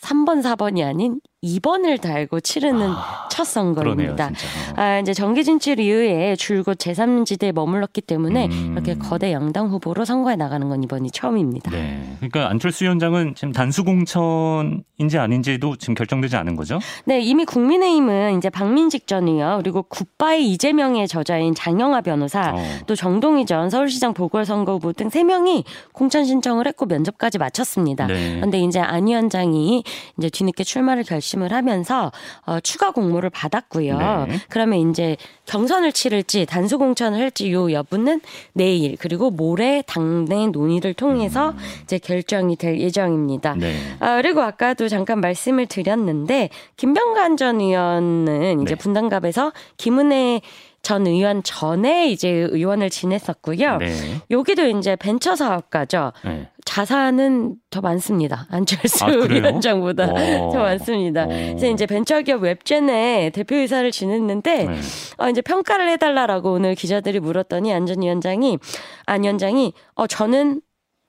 3번, 0.00 0.42
4번이 0.42 0.86
아닌 0.86 1.20
2번을 1.44 2.00
달고 2.00 2.40
치르는 2.40 2.88
아, 2.90 3.28
첫 3.30 3.44
선거입니다. 3.44 4.30
그러네요, 4.30 4.74
아, 4.76 4.98
이제 4.98 5.12
정기 5.12 5.44
진출 5.44 5.78
이후에 5.78 6.36
줄곧 6.36 6.78
제3지대에 6.78 7.52
머물렀기 7.52 8.00
때문에 8.00 8.46
음. 8.46 8.72
이렇게 8.72 8.96
거대 8.96 9.32
양당 9.32 9.68
후보로 9.68 10.04
선거에 10.04 10.36
나가는 10.36 10.68
건 10.68 10.82
이번이 10.82 11.10
처음입니다. 11.10 11.70
네. 11.70 12.16
그러니까 12.16 12.48
안철수 12.48 12.84
위원장은 12.84 13.34
지금 13.34 13.52
단수 13.52 13.84
공천인지 13.84 15.18
아닌지도 15.18 15.76
지금 15.76 15.94
결정되지 15.94 16.36
않은 16.36 16.56
거죠? 16.56 16.78
네, 17.04 17.20
이미 17.20 17.44
국민의힘은 17.44 18.38
이제 18.38 18.48
박민직 18.48 19.06
전 19.06 19.28
의원 19.28 19.58
그리고 19.62 19.82
굿바이 19.82 20.50
이재명의 20.52 21.08
저자인 21.08 21.54
장영아 21.54 22.00
변호사 22.00 22.52
어. 22.54 22.62
또 22.86 22.94
정동희 22.94 23.46
전 23.46 23.68
서울시장 23.68 24.14
보궐선거 24.14 24.72
후보 24.72 24.92
등 24.92 25.08
3명이 25.08 25.64
공천 25.92 26.24
신청을 26.24 26.66
했고 26.66 26.86
면접까지 26.86 27.38
마쳤습니다. 27.38 28.06
네. 28.06 28.36
그런데 28.36 28.60
이제 28.60 28.80
안 28.80 29.06
위원장이 29.06 29.82
이제 30.18 30.30
뒤늦게 30.30 30.64
출마를 30.64 31.02
결심 31.02 31.33
결심을 31.34 31.52
하면서 31.52 32.12
어, 32.46 32.60
추가 32.60 32.90
공모를 32.90 33.30
받았고요. 33.30 34.26
네. 34.28 34.38
그러면 34.48 34.90
이제 34.90 35.16
경선을 35.46 35.92
치를지 35.92 36.46
단수 36.46 36.78
공천을 36.78 37.20
할지 37.20 37.52
요 37.52 37.70
여부는 37.70 38.20
내일 38.52 38.96
그리고 38.96 39.30
모레 39.30 39.82
당내 39.86 40.48
논의를 40.48 40.94
통해서 40.94 41.50
음. 41.50 41.56
이제 41.82 41.98
결정이 41.98 42.56
될 42.56 42.78
예정입니다. 42.78 43.54
네. 43.56 43.74
아, 44.00 44.20
그리고 44.22 44.42
아까도 44.42 44.88
잠깐 44.88 45.20
말씀을 45.20 45.66
드렸는데 45.66 46.48
김병관 46.76 47.36
전 47.36 47.60
의원은 47.60 48.62
이제 48.62 48.74
네. 48.74 48.78
분당갑에서 48.78 49.52
김은혜 49.76 50.40
전 50.84 51.06
의원 51.06 51.42
전에 51.42 52.10
이제 52.10 52.28
의원을 52.28 52.90
지냈었고요. 52.90 53.78
네. 53.78 54.20
여기도 54.30 54.66
이제 54.66 54.96
벤처 54.96 55.34
사업가죠. 55.34 56.12
네. 56.24 56.48
자산은 56.64 57.56
더 57.70 57.80
많습니다. 57.80 58.46
안철수 58.50 59.04
아, 59.04 59.08
위원장보다 59.08 60.04
어. 60.04 60.50
더 60.52 60.58
많습니다. 60.60 61.24
오. 61.24 61.24
어. 61.24 61.28
그래서 61.28 61.66
이제 61.66 61.86
벤처기업 61.86 62.42
웹젠의 62.42 63.30
대표이사를 63.32 63.90
지냈는데 63.90 64.64
네. 64.64 64.80
어, 65.18 65.28
이제 65.28 65.40
평가를 65.42 65.88
해달라라고 65.90 66.52
오늘 66.52 66.74
기자들이 66.74 67.20
물었더니 67.20 67.72
안전 67.72 68.02
위원장이 68.02 68.58
안 69.06 69.22
위원장이 69.22 69.72
어 69.94 70.06
저는 70.06 70.60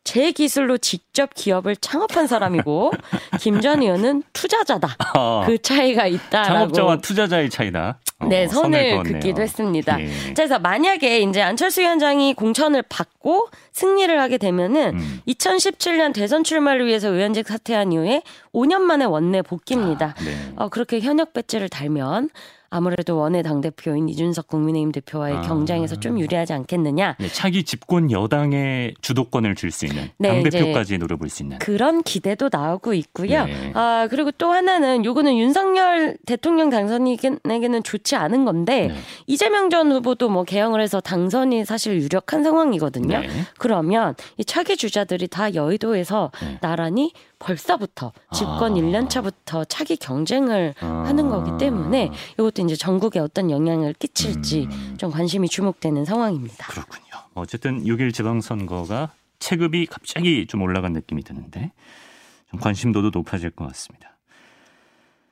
제 0.05 0.31
기술로 0.31 0.77
직접 0.77 1.33
기업을 1.33 1.75
창업한 1.75 2.27
사람이고 2.27 2.93
김 3.41 3.59
전 3.59 3.81
의원은 3.81 4.23
투자자다. 4.31 4.95
어. 5.17 5.43
그 5.45 5.57
차이가 5.61 6.05
있다라고. 6.07 6.47
창업자와 6.53 6.97
투자자의 6.97 7.49
차이다. 7.49 7.99
어, 8.19 8.27
네, 8.27 8.47
선을 8.47 9.03
긋기도 9.03 9.41
했습니다. 9.41 9.99
예. 9.99 10.07
그래서 10.35 10.59
만약에 10.59 11.19
이제 11.21 11.41
안철수 11.41 11.81
위원장이 11.81 12.33
공천을 12.35 12.83
받고 12.83 13.49
승리를 13.73 14.17
하게 14.21 14.37
되면은 14.37 14.93
음. 14.99 15.21
2017년 15.27 16.13
대선 16.13 16.43
출마를 16.43 16.85
위해서 16.85 17.09
의원직 17.09 17.47
사퇴한 17.47 17.91
이후에 17.91 18.21
5년 18.53 18.81
만에 18.81 19.03
원내 19.05 19.41
복귀입니다. 19.41 20.13
아, 20.17 20.23
네. 20.23 20.35
어, 20.55 20.69
그렇게 20.69 20.99
현역 21.01 21.33
배지를 21.33 21.67
달면 21.67 22.29
아무래도 22.75 23.17
원내 23.17 23.41
당대표인 23.41 24.09
이준석 24.09 24.47
국민의힘 24.47 24.91
대표와의 24.91 25.37
아. 25.37 25.41
경쟁에서 25.41 25.95
좀 25.95 26.19
유리하지 26.19 26.51
않겠느냐. 26.53 27.15
네, 27.19 27.27
차기 27.29 27.63
집권 27.63 28.11
여당의 28.11 28.95
주도권을 29.01 29.55
줄 29.55 29.71
수 29.71 29.85
있는 29.85 30.09
네, 30.17 30.29
당대표까지 30.29 30.97
노려볼 30.97 31.27
수 31.29 31.43
있는 31.43 31.59
그런 31.59 32.01
기대도 32.01 32.49
나오고 32.51 32.93
있고요. 32.93 33.45
네. 33.45 33.71
아 33.73 34.07
그리고 34.09 34.31
또 34.31 34.51
하나는 34.51 35.03
요거는 35.03 35.37
윤석열 35.37 36.17
대통령 36.25 36.69
당선인에게는 36.69 37.83
좋지 37.83 38.15
않은 38.15 38.45
건데 38.45 38.87
네. 38.87 38.95
이재명 39.27 39.69
전 39.69 39.91
후보도 39.91 40.29
뭐 40.29 40.43
개혁을 40.43 40.81
해서 40.81 41.01
당선이 41.01 41.65
사실 41.65 42.01
유력한 42.01 42.43
상황이거든요. 42.43 43.19
네. 43.19 43.29
그러면 43.57 44.15
이 44.37 44.45
차기 44.45 44.77
주자들이 44.77 45.27
다 45.27 45.53
여의도에서 45.53 46.31
네. 46.41 46.57
나란히 46.61 47.11
벌써부터 47.39 48.11
집권 48.33 48.73
아. 48.73 48.75
1년 48.75 49.09
차부터 49.09 49.65
차기 49.65 49.97
경쟁을 49.97 50.73
아. 50.79 51.03
하는 51.05 51.29
거기 51.29 51.57
때문에 51.57 52.11
이것도 52.33 52.63
이제 52.63 52.75
전국에 52.75 53.19
어떤 53.19 53.51
영향을 53.51 53.93
끼칠지 53.93 54.67
음. 54.71 54.95
좀 54.97 55.11
관심이 55.11 55.47
주목되는 55.47 56.05
상황입니다. 56.05 56.67
그렇군요. 56.67 57.05
어쨌든 57.33 57.83
6일 57.83 58.13
지방선거가 58.13 59.11
체급이 59.39 59.85
갑자기 59.85 60.47
좀 60.47 60.61
올라간 60.61 60.93
느낌이 60.93 61.23
드는데 61.23 61.71
좀 62.49 62.59
관심도도 62.59 63.11
높아질 63.13 63.51
것 63.51 63.67
같습니다. 63.67 64.15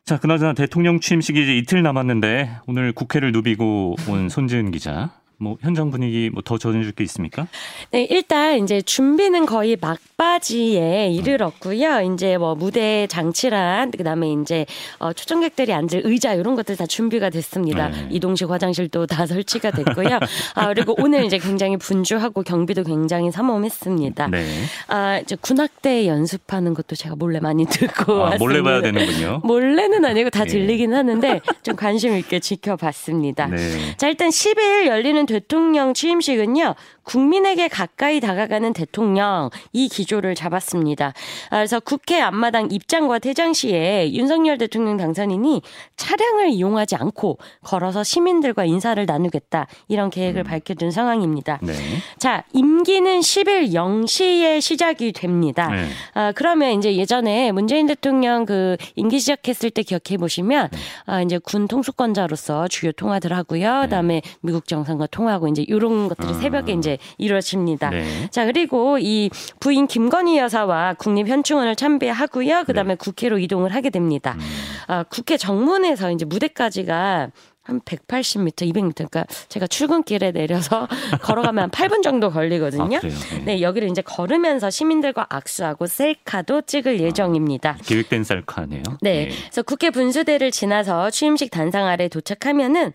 자, 0.06 0.20
그나저나 0.20 0.54
대통령 0.54 1.00
취임식이 1.00 1.42
이제 1.42 1.58
이틀 1.58 1.82
남았는데 1.82 2.58
오늘 2.68 2.92
국회를 2.92 3.32
누비고 3.32 3.96
온 4.10 4.28
손지은 4.28 4.72
기자 4.72 5.12
뭐 5.44 5.58
현장 5.62 5.92
분위기 5.92 6.30
뭐 6.32 6.42
더 6.44 6.58
전해줄 6.58 6.92
게 6.92 7.04
있습니까? 7.06 7.48
네, 7.92 8.04
일단 8.10 8.62
이제 8.64 8.82
준비는 8.82 9.46
거의 9.46 9.78
막바지에 9.80 11.10
이르렀고요. 11.12 12.14
이제 12.14 12.38
뭐 12.38 12.54
무대 12.56 13.08
장치란 13.08 13.92
그다음에 13.92 14.32
이제 14.34 14.66
어, 15.00 15.14
초청객들이 15.14 15.72
앉을 15.74 16.02
의자 16.04 16.34
이런 16.34 16.56
것들 16.56 16.76
다 16.76 16.86
준비가 16.86 17.30
됐습니다. 17.30 17.90
네. 17.90 18.08
이동식 18.12 18.50
화장실도 18.50 19.06
다 19.08 19.26
설치가 19.28 19.72
됐고요. 19.72 20.20
아, 20.56 20.68
그리고 20.68 20.96
오늘 20.98 21.24
이제 21.26 21.38
굉장히 21.38 21.78
분주하고 21.78 22.44
경비도 22.44 22.84
굉장히 22.84 23.32
삼엄했습니다. 23.32 24.28
네. 24.28 24.46
아, 24.88 25.20
이제 25.20 25.36
군악대 25.40 26.08
연습하는 26.08 26.74
것도 26.74 26.96
제가 26.96 27.16
몰래 27.16 27.40
많이 27.40 27.66
듣고 27.66 28.14
아, 28.14 28.18
왔습니다. 28.32 28.44
몰래 28.44 28.62
봐야 28.62 28.82
되는군요. 28.82 29.42
몰래는 29.44 30.04
아니고 30.06 30.30
다 30.30 30.44
네. 30.44 30.52
들리긴 30.52 30.94
하는데 30.94 31.42
좀 31.64 31.76
관심 31.76 32.16
있게 32.18 32.40
지켜봤습니다. 32.40 33.48
네. 33.48 33.96
자, 33.98 34.08
일단 34.08 34.30
10일 34.30 34.88
열리는 34.88 35.26
대통령 35.34 35.94
취임식은요. 35.94 36.75
국민에게 37.04 37.68
가까이 37.68 38.20
다가가는 38.20 38.74
대통령 38.74 39.50
이 39.72 39.88
기조를 39.88 40.36
잡았습니다. 40.36 41.14
아, 41.50 41.58
그래서 41.58 41.80
국회 41.80 42.22
앞마당 42.22 42.70
입장과 42.72 43.20
퇴장 43.20 43.54
시에 43.54 44.12
윤석열 44.14 44.58
대통령 44.58 44.98
당선인이 44.98 45.62
차량을 45.98 46.50
이용하지 46.50 46.96
않고 46.96 47.38
걸어서 47.64 48.04
시민들과 48.04 48.66
인사를 48.66 49.04
나누겠다 49.06 49.68
이런 49.88 50.10
계획을 50.10 50.42
음. 50.42 50.44
밝혀둔 50.44 50.92
상황입니다. 50.92 51.60
네. 51.62 51.74
자 52.18 52.44
임기는 52.54 53.20
10일 53.20 53.74
0시에 53.74 54.62
시작이 54.62 55.12
됩니다. 55.12 55.70
네. 55.70 55.88
아, 56.14 56.32
그러면 56.32 56.72
이제 56.72 56.96
예전에 56.96 57.52
문재인 57.52 57.88
대통령 57.88 58.46
그 58.46 58.78
임기 58.96 59.20
시작했을 59.20 59.70
때 59.70 59.84
기억해 59.84 60.18
보시면 60.18 60.70
네. 60.72 60.78
아, 61.06 61.22
이제 61.22 61.38
군 61.38 61.68
통수권자로서 61.68 62.68
주요 62.68 62.92
통화들 62.92 63.34
하고요. 63.34 63.82
그다음에 63.84 64.22
미국 64.42 64.68
정상과 64.68 65.08
통화하고 65.08 65.48
이제 65.48 65.64
이런 65.68 66.08
것들이 66.08 66.30
아. 66.30 66.34
새벽에 66.34 66.74
이제 66.74 66.93
이루어집니다. 67.18 67.90
네. 67.90 68.30
자 68.30 68.46
그리고 68.46 68.98
이 69.00 69.30
부인 69.60 69.88
김건희 69.88 70.38
여사와 70.38 70.96
국립현충원을 70.96 71.76
참배하고요. 71.76 72.64
그다음에 72.66 72.94
네. 72.94 72.96
국회로 72.96 73.40
이동을 73.40 73.74
하게 73.74 73.90
됩니다. 73.90 74.36
음. 74.38 74.42
아, 74.88 75.04
국회 75.04 75.38
정문에서 75.38 76.12
이제 76.12 76.26
무대까지가 76.26 77.32
한 77.64 77.80
180m, 77.80 78.56
200m. 78.56 78.94
그러니까 78.94 79.26
제가 79.48 79.68
출근길에 79.68 80.32
내려서 80.32 80.88
걸어가면 81.22 81.64
한 81.64 81.72
8분 81.72 82.04
정도 82.04 82.30
걸리거든요. 82.30 82.98
아, 82.98 83.00
네. 83.00 83.44
네. 83.46 83.62
여기를 83.62 83.90
이제 83.90 84.02
걸으면서 84.02 84.70
시민들과 84.70 85.28
악수하고 85.30 85.88
셀카도 85.88 86.64
찍을 86.64 87.00
예정입니다. 87.00 87.70
아, 87.72 87.78
계획된 87.86 88.26
셀카네요. 88.26 88.84
네. 89.02 89.28
네. 89.28 89.30
그래서 89.30 89.64
국회 89.64 89.92
분수대를 89.92 90.52
지나서 90.52 91.10
취임식 91.10 91.52
단상 91.52 91.88
아래 91.88 92.10
도착하면은 92.10 92.92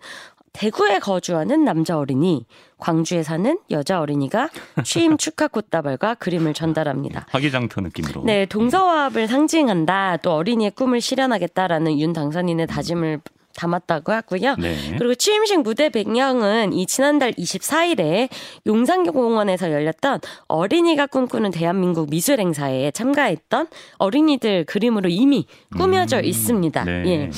대구에 0.58 0.98
거주하는 0.98 1.64
남자 1.64 1.96
어린이, 1.96 2.44
광주에 2.78 3.22
사는 3.22 3.60
여자 3.70 4.00
어린이가 4.00 4.50
취임 4.82 5.16
축하 5.16 5.46
꽃다발과 5.46 6.16
그림을 6.16 6.52
전달합니다. 6.52 7.26
화기장터 7.30 7.80
느낌으로. 7.80 8.24
네, 8.24 8.44
동서화합을 8.44 9.28
상징한다. 9.28 10.16
또 10.16 10.32
어린이의 10.32 10.72
꿈을 10.72 11.00
실현하겠다라는 11.00 12.00
윤 12.00 12.12
당선인의 12.12 12.66
다짐을 12.66 13.20
담았다고 13.58 14.12
하고요. 14.12 14.54
네. 14.58 14.76
그리고 14.96 15.14
취임식 15.14 15.62
무대 15.62 15.88
배경은 15.88 16.72
이 16.72 16.86
지난달 16.86 17.32
24일에 17.32 18.28
용산공원에서 18.66 19.72
열렸던 19.72 20.20
어린이가 20.46 21.06
꿈꾸는 21.06 21.50
대한민국 21.50 22.08
미술 22.08 22.38
행사에 22.38 22.92
참가했던 22.92 23.66
어린이들 23.98 24.64
그림으로 24.64 25.08
이미 25.08 25.46
꾸며져 25.76 26.18
음. 26.18 26.24
있습니다. 26.24 26.84
네. 26.84 27.02
예. 27.06 27.30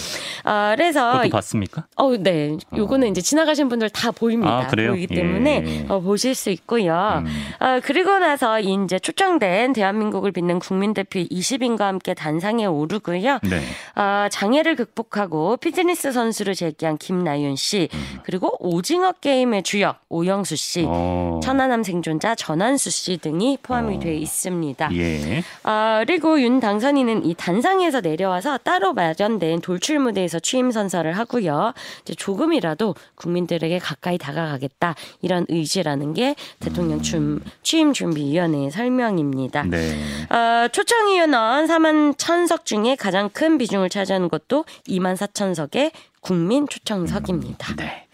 아, 0.44 0.74
그래서 0.76 1.22
봤습니까? 1.30 1.86
어, 1.96 2.14
네. 2.16 2.56
요거는 2.76 3.08
어. 3.08 3.10
이제 3.10 3.20
지나가신 3.22 3.68
분들 3.68 3.88
다 3.90 4.10
보입니다. 4.10 4.58
아, 4.58 4.66
그래요? 4.66 4.90
보이기 4.90 5.06
때문에 5.06 5.64
예. 5.66 5.86
어, 5.88 6.00
보실 6.00 6.34
수 6.34 6.50
있고요. 6.50 7.22
음. 7.24 7.26
아, 7.58 7.80
그리고 7.80 8.18
나서 8.18 8.60
이제 8.60 8.98
초청된 8.98 9.72
대한민국을 9.72 10.32
빛낸 10.32 10.58
국민 10.58 10.92
대표 10.92 11.20
20인과 11.20 11.80
함께 11.80 12.12
단상에 12.12 12.66
오르고요. 12.66 13.38
네. 13.42 13.60
아, 13.94 14.28
장애를 14.30 14.76
극복하고 14.76 15.56
피트니스 15.56 16.09
선수를 16.12 16.54
제기한 16.54 16.98
김나윤 16.98 17.56
씨, 17.56 17.88
음. 17.92 18.20
그리고 18.22 18.56
오징어 18.58 19.12
게임의 19.12 19.62
주역 19.62 20.00
오영수 20.08 20.56
씨, 20.56 20.84
어. 20.86 21.40
천안함 21.42 21.82
생존자 21.82 22.34
전한수 22.34 22.90
씨 22.90 23.16
등이 23.18 23.58
포함이 23.62 23.96
어. 23.96 24.00
돼 24.00 24.16
있습니다. 24.16 24.90
예. 24.94 25.42
아, 25.62 26.02
그리고 26.06 26.40
윤 26.40 26.60
당선인은 26.60 27.24
이 27.24 27.34
단상에서 27.34 28.00
내려와서 28.00 28.58
따로 28.58 28.92
마련된 28.92 29.60
돌출 29.60 29.98
무대에서 29.98 30.38
취임 30.38 30.70
선서를 30.70 31.12
하고요. 31.12 31.72
이제 32.02 32.14
조금이라도 32.14 32.94
국민들에게 33.14 33.78
가까이 33.78 34.18
다가가겠다 34.18 34.94
이런 35.22 35.46
의지라는 35.48 36.14
게 36.14 36.34
대통령 36.58 37.00
음. 37.14 37.40
취임 37.62 37.92
준비위원회의 37.92 38.70
설명입니다. 38.70 39.64
네. 39.64 39.98
어, 40.30 40.68
초청위원원 40.68 41.66
4만 41.66 42.14
천석 42.16 42.64
중에 42.64 42.96
가장 42.96 43.28
큰 43.30 43.58
비중을 43.58 43.88
차지하는 43.88 44.28
것도 44.28 44.64
2만 44.88 45.16
4천 45.16 45.54
석의 45.54 45.92
국민 46.20 46.66
초청석입니다. 46.68 47.74
네. 47.76 48.06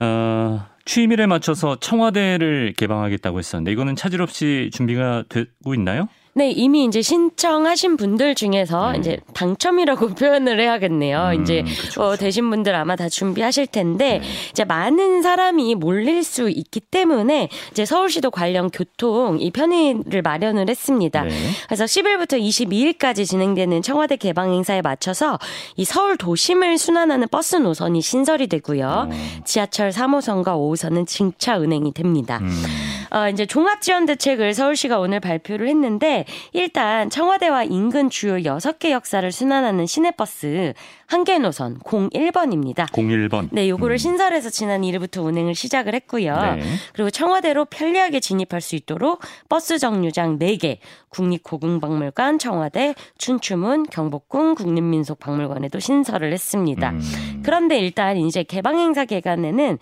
어, 0.00 0.66
취임일에 0.84 1.26
맞춰서 1.26 1.76
청와대를 1.76 2.74
개방하겠다고 2.76 3.38
했었는데 3.38 3.72
이거는 3.72 3.96
차질 3.96 4.22
없이 4.22 4.70
준비가 4.72 5.24
되고 5.28 5.74
있나요? 5.74 6.08
네, 6.38 6.52
이미 6.52 6.84
이제 6.84 7.02
신청하신 7.02 7.96
분들 7.96 8.36
중에서 8.36 8.92
네. 8.92 8.98
이제 9.00 9.18
당첨이라고 9.34 10.14
표현을 10.14 10.60
해야겠네요. 10.60 11.32
음, 11.34 11.42
이제 11.42 11.64
그쵸, 11.64 12.00
어, 12.00 12.16
되신 12.16 12.48
분들 12.48 12.76
아마 12.76 12.94
다 12.94 13.08
준비하실 13.08 13.66
텐데 13.66 14.20
네. 14.20 14.28
이제 14.52 14.64
많은 14.64 15.20
사람이 15.22 15.74
몰릴 15.74 16.22
수 16.22 16.48
있기 16.48 16.78
때문에 16.78 17.48
이제 17.72 17.84
서울시도 17.84 18.30
관련 18.30 18.70
교통 18.70 19.40
이 19.40 19.50
편의를 19.50 20.22
마련을 20.22 20.70
했습니다. 20.70 21.24
네. 21.24 21.30
그래서 21.66 21.86
10일부터 21.86 22.40
22일까지 22.40 23.26
진행되는 23.26 23.82
청와대 23.82 24.14
개방 24.14 24.52
행사에 24.52 24.80
맞춰서 24.80 25.40
이 25.74 25.84
서울 25.84 26.16
도심을 26.16 26.78
순환하는 26.78 27.26
버스 27.32 27.56
노선이 27.56 28.00
신설이 28.00 28.46
되고요. 28.46 29.08
음. 29.10 29.40
지하철 29.44 29.90
3호선과 29.90 30.44
5호선은 30.44 31.04
증차 31.08 31.58
운행이 31.58 31.94
됩니다. 31.94 32.38
음. 32.42 32.62
어, 33.10 33.28
이제 33.28 33.44
종합 33.44 33.80
지원 33.80 34.06
대책을 34.06 34.54
서울시가 34.54 35.00
오늘 35.00 35.18
발표를 35.18 35.66
했는데 35.66 36.26
일단 36.52 37.10
청와대와 37.10 37.64
인근 37.64 38.10
주요 38.10 38.36
6개 38.36 38.90
역사를 38.90 39.30
순환하는 39.30 39.86
시내버스 39.86 40.74
한개 41.06 41.38
노선 41.38 41.78
01번입니다. 41.80 42.86
01번. 42.92 43.48
네, 43.50 43.68
요거를 43.70 43.94
음. 43.94 43.98
신설해서 43.98 44.50
지난 44.50 44.82
1일부터 44.82 45.24
운행을 45.24 45.54
시작을 45.54 45.94
했고요. 45.94 46.36
네. 46.56 46.62
그리고 46.92 47.10
청와대로 47.10 47.64
편리하게 47.64 48.20
진입할 48.20 48.60
수 48.60 48.76
있도록 48.76 49.22
버스 49.48 49.78
정류장 49.78 50.38
4개, 50.38 50.78
국립고궁박물관, 51.08 52.38
청와대, 52.38 52.94
춘추문, 53.16 53.84
경복궁, 53.84 54.54
국립민속박물관에도 54.54 55.80
신설을 55.80 56.32
했습니다. 56.32 56.90
음. 56.90 57.42
그런데 57.42 57.78
일단 57.78 58.18
이제 58.18 58.42
개방 58.42 58.78
행사 58.78 59.06
기간에는 59.06 59.78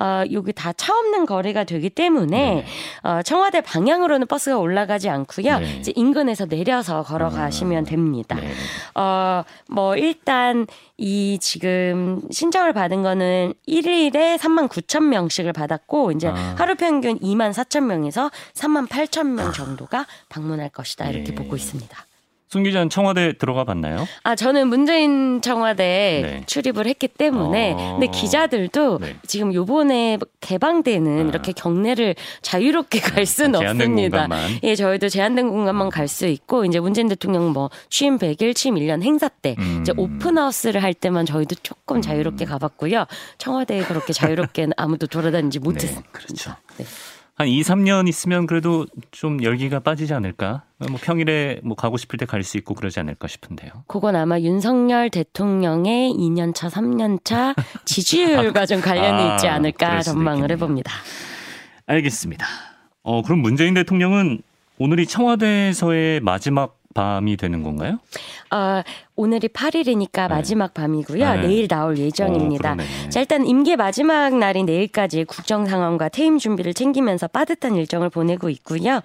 어, 0.00 0.24
여기 0.32 0.52
다 0.52 0.72
차 0.80 0.96
없는 0.96 1.26
거리가 1.26 1.64
되기 1.64 1.90
때문에 1.90 2.54
네. 2.54 2.66
어, 3.02 3.20
청와대 3.22 3.60
방향으로는 3.60 4.26
버스가 4.26 4.56
올라가지 4.56 5.10
않고요. 5.10 5.58
네. 5.58 5.76
이제 5.78 5.92
인근에서 5.94 6.46
내려서 6.46 7.02
걸어가시면 7.02 7.84
아, 7.84 7.86
됩니다. 7.86 8.34
네. 8.36 8.50
어, 8.94 9.44
뭐 9.68 9.96
일단 9.96 10.66
이 10.96 11.38
지금 11.40 12.22
신청을 12.30 12.72
받은 12.72 13.02
거는 13.02 13.52
1일에 13.68 14.38
3만 14.38 14.68
9천 14.68 15.02
명씩을 15.02 15.52
받았고 15.52 16.12
이제 16.12 16.28
아. 16.28 16.54
하루 16.56 16.76
평균 16.76 17.18
2만 17.18 17.52
4천 17.52 17.84
명에서 17.84 18.30
3만 18.54 18.88
8천 18.88 19.26
명 19.26 19.52
정도가 19.52 20.06
방문할 20.30 20.70
것이다 20.70 21.10
이렇게 21.10 21.32
네. 21.32 21.34
보고 21.34 21.56
있습니다. 21.56 22.09
손 22.50 22.64
기자는 22.64 22.90
청와대 22.90 23.32
들어가 23.38 23.62
봤나요? 23.62 24.08
아 24.24 24.34
저는 24.34 24.66
문재인 24.66 25.40
청와대 25.40 26.20
네. 26.24 26.42
출입을 26.46 26.86
했기 26.88 27.06
때문에 27.06 27.74
어... 27.78 27.96
근데 27.96 28.08
기자들도 28.08 28.98
네. 28.98 29.16
지금 29.24 29.54
요번에 29.54 30.18
개방되는 30.40 31.26
아... 31.26 31.28
이렇게 31.28 31.52
경내를 31.52 32.16
자유롭게 32.42 32.98
갈 32.98 33.24
수는 33.24 33.54
없습니다. 33.54 34.22
공간만. 34.22 34.58
예, 34.64 34.74
저희도 34.74 35.08
제한된 35.08 35.48
공간만 35.48 35.90
갈수 35.90 36.26
있고 36.26 36.64
이제 36.64 36.80
문재인 36.80 37.06
대통령 37.06 37.52
뭐 37.52 37.70
취임 37.88 38.18
100일 38.18 38.56
취임 38.56 38.74
1년 38.74 39.04
행사 39.04 39.28
때 39.28 39.54
음... 39.60 39.78
이제 39.82 39.92
오픈하우스를 39.96 40.82
할 40.82 40.92
때만 40.92 41.26
저희도 41.26 41.54
조금 41.62 42.02
자유롭게 42.02 42.46
음. 42.46 42.48
가봤고요. 42.48 43.06
청와대에 43.38 43.84
그렇게 43.84 44.12
자유롭게 44.12 44.70
아무도 44.76 45.06
돌아다니지 45.06 45.60
네, 45.60 45.64
못했습니다. 45.64 46.02
네, 46.02 46.08
그렇죠. 46.10 46.56
네. 47.40 47.44
한 47.44 47.48
2, 47.48 47.62
3년 47.62 48.08
있으면 48.08 48.46
그래도 48.46 48.86
좀 49.10 49.42
열기가 49.42 49.80
빠지지 49.80 50.12
않을까? 50.14 50.62
뭐 50.90 50.98
평일에 51.00 51.60
뭐 51.62 51.74
가고 51.76 51.96
싶을 51.96 52.18
때 52.18 52.26
갈 52.26 52.42
수 52.42 52.56
있고 52.58 52.74
그러지 52.74 53.00
않을까 53.00 53.28
싶은데요. 53.28 53.70
그건 53.86 54.16
아마 54.16 54.38
윤석열 54.40 55.10
대통령의 55.10 56.12
2년차, 56.12 56.70
3년차 56.70 57.54
지지율과 57.86 58.66
좀 58.66 58.80
관련이 58.80 59.22
아, 59.22 59.34
있지 59.34 59.48
않을까 59.48 60.02
전망을 60.02 60.50
해봅니다. 60.52 60.92
알겠습니다. 61.86 62.46
어, 63.02 63.22
그럼 63.22 63.40
문재인 63.40 63.74
대통령은 63.74 64.42
오늘이 64.78 65.06
청와대에서의 65.06 66.20
마지막 66.20 66.78
밤이 66.94 67.36
되는 67.36 67.62
건가요? 67.62 67.98
어, 68.50 68.82
오늘이 69.20 69.48
8일이니까 69.48 70.30
마지막 70.30 70.72
밤이고요. 70.72 71.42
내일 71.42 71.68
나올 71.68 71.98
예정입니다. 71.98 72.72
오, 72.72 73.10
자, 73.10 73.20
일단 73.20 73.46
임기 73.46 73.76
마지막 73.76 74.34
날인 74.34 74.64
내일까지 74.64 75.24
국정 75.24 75.66
상황과 75.66 76.08
퇴임 76.08 76.38
준비를 76.38 76.72
챙기면서 76.72 77.28
빠듯한 77.28 77.76
일정을 77.76 78.08
보내고 78.08 78.48
있고요. 78.48 79.02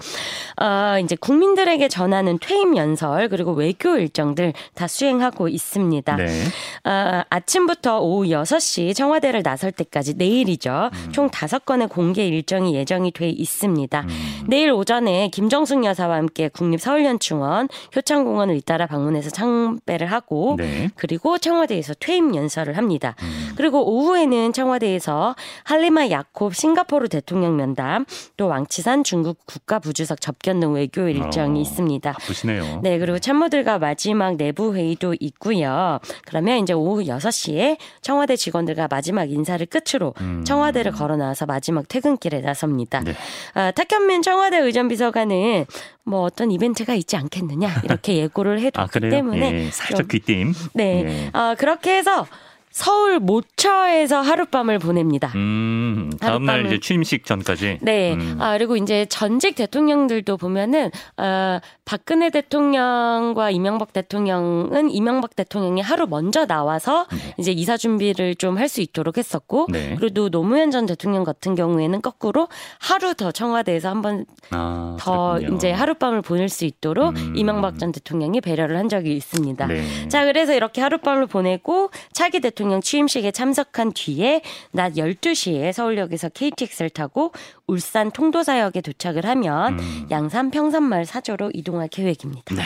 어, 0.61 0.99
이제 1.03 1.17
국민들에게 1.17 1.89
전하는 1.89 2.39
퇴임 2.39 2.77
연설 2.77 3.27
그리고 3.27 3.51
외교 3.51 3.97
일정들 3.97 4.53
다 4.73 4.87
수행하고 4.87 5.49
있습니다. 5.49 6.15
네. 6.15 6.43
어, 6.85 7.23
아침부터 7.29 7.99
오후 7.99 8.27
6시 8.27 8.95
청와대를 8.95 9.43
나설 9.43 9.73
때까지 9.73 10.13
내일이죠. 10.15 10.91
음. 10.93 11.11
총 11.11 11.29
5건의 11.29 11.89
공개 11.89 12.25
일정이 12.25 12.73
예정이 12.73 13.11
돼 13.11 13.27
있습니다. 13.29 13.99
음. 13.99 14.45
내일 14.47 14.71
오전에 14.71 15.27
김정숙 15.27 15.83
여사와 15.83 16.15
함께 16.15 16.47
국립서울연충원 16.47 17.67
효창공원을 17.93 18.55
잇따라 18.55 18.87
방문해서 18.87 19.29
창배를 19.35 20.07
하고 20.07 20.55
네. 20.57 20.89
그리고 20.95 21.37
청와대에서 21.37 21.93
퇴임 21.99 22.33
연설을 22.35 22.77
합니다. 22.77 23.15
음. 23.21 23.53
그리고 23.57 23.85
오후에는 23.85 24.53
청와대에서 24.53 25.35
할리마 25.65 26.09
야콥 26.09 26.55
싱가포르 26.55 27.09
대통령 27.09 27.57
면담 27.57 28.05
또 28.37 28.47
왕치산 28.47 29.03
중국 29.03 29.45
국가부주석 29.45 30.21
접견 30.21 30.61
등 30.61 30.73
외교 30.73 31.09
일정이 31.09 31.59
어, 31.59 31.61
있습니다. 31.61 32.13
바쁘시네요. 32.13 32.79
네, 32.81 32.97
그리고 32.97 33.19
참모들과 33.19 33.79
마지막 33.79 34.37
내부 34.37 34.73
회의도 34.73 35.15
있고요. 35.19 35.99
그러면 36.25 36.59
이제 36.59 36.71
오후 36.71 37.03
6시에 37.03 37.77
청와대 38.01 38.37
직원들과 38.37 38.87
마지막 38.89 39.29
인사를 39.29 39.65
끝으로 39.65 40.13
음. 40.21 40.45
청와대를 40.45 40.93
걸어 40.93 41.17
나와서 41.17 41.45
마지막 41.45 41.87
퇴근길에 41.89 42.39
나섭니다. 42.39 43.01
네. 43.01 43.13
아, 43.53 43.71
탁현민 43.71 44.21
청와대 44.21 44.59
의전비서관은 44.59 45.65
뭐 46.05 46.21
어떤 46.21 46.51
이벤트가 46.51 46.93
있지 46.93 47.17
않겠느냐 47.17 47.81
이렇게 47.83 48.15
예고를 48.21 48.59
해뒀기 48.61 48.79
아, 48.79 49.09
때문에 49.09 49.65
예, 49.65 49.71
살짝 49.71 50.07
귀띔. 50.07 50.53
네, 50.73 51.03
예. 51.05 51.29
아, 51.33 51.55
그렇게 51.57 51.97
해서 51.97 52.27
서울 52.75 53.19
모처에서 53.19 54.19
하룻밤을 54.19 54.79
보냅니다. 54.79 55.31
음, 55.35 56.11
다음날 56.19 56.65
이제 56.65 56.77
취임식 56.77 57.25
전까지. 57.25 57.77
네. 57.81 58.15
음. 58.15 58.35
아, 58.41 58.57
그리고 58.57 58.75
이제 58.75 59.05
전직 59.05 59.55
대통령들도 59.55 60.35
보면은, 60.35 60.91
어, 61.15 61.59
박근혜 61.85 62.29
대통령과 62.29 63.49
이명박 63.51 63.93
대통령은 63.93 64.89
이명박 64.91 65.37
대통령이 65.37 65.79
하루 65.79 66.05
먼저 66.07 66.45
나와서 66.45 67.05
네. 67.13 67.33
이제 67.37 67.53
이사 67.53 67.77
준비를 67.77 68.35
좀 68.35 68.57
할 68.57 68.67
수 68.67 68.81
있도록 68.81 69.17
했었고, 69.17 69.67
네. 69.71 69.95
그리고 69.97 70.27
노무현 70.29 70.69
전 70.69 70.85
대통령 70.85 71.23
같은 71.23 71.55
경우에는 71.55 72.01
거꾸로 72.01 72.49
하루 72.79 73.13
더 73.13 73.31
청와대에서 73.31 73.89
한번 73.89 74.25
아, 74.49 74.97
더. 74.99 75.39
이제 75.39 75.71
하룻밤을 75.71 76.21
보낼 76.23 76.49
수 76.49 76.65
있도록 76.65 77.15
음. 77.15 77.33
이명박 77.37 77.79
전 77.79 77.93
대통령이 77.93 78.41
배려를 78.41 78.75
한 78.75 78.89
적이 78.89 79.15
있습니다. 79.15 79.65
네. 79.67 80.07
자, 80.09 80.25
그래서 80.25 80.53
이렇게 80.53 80.81
하룻밤을 80.81 81.27
보내고 81.27 81.91
차기 82.11 82.41
대통령 82.41 82.64
대통령 82.65 82.81
취임식에 82.81 83.29
참석한 83.29 83.91
뒤에 83.93 84.41
낮 84.71 84.93
12시에 84.93 85.71
서울역에서 85.71 86.29
KTX를 86.29 86.89
타고 86.89 87.31
울산 87.67 88.09
통도사역에 88.09 88.81
도착을 88.81 89.23
하면 89.23 89.77
음. 89.77 90.07
양산 90.09 90.49
평산마을 90.49 91.05
사저로 91.05 91.51
이동할 91.53 91.89
계획입니다. 91.89 92.55
네. 92.55 92.63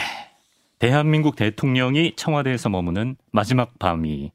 대한민국 0.80 1.36
대통령이 1.36 2.14
청와대에서 2.16 2.70
머무는 2.70 3.18
마지막 3.32 3.78
밤이 3.78 4.32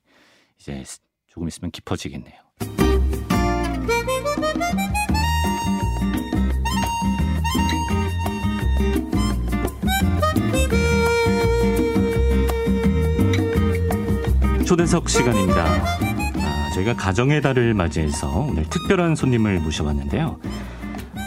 이제 0.61 0.85
조금 1.29 1.49
있으면 1.49 1.71
깊어지겠네요. 1.71 2.94
초대석 14.65 15.11
시간입니다. 15.11 15.63
아, 15.63 16.71
저희가 16.75 16.95
가정의 16.97 17.43
달을 17.43 17.75
맞이해서 17.75 18.47
오늘 18.49 18.65
특별한 18.65 19.15
손님을 19.15 19.61
모셔봤는데요. 19.61 20.41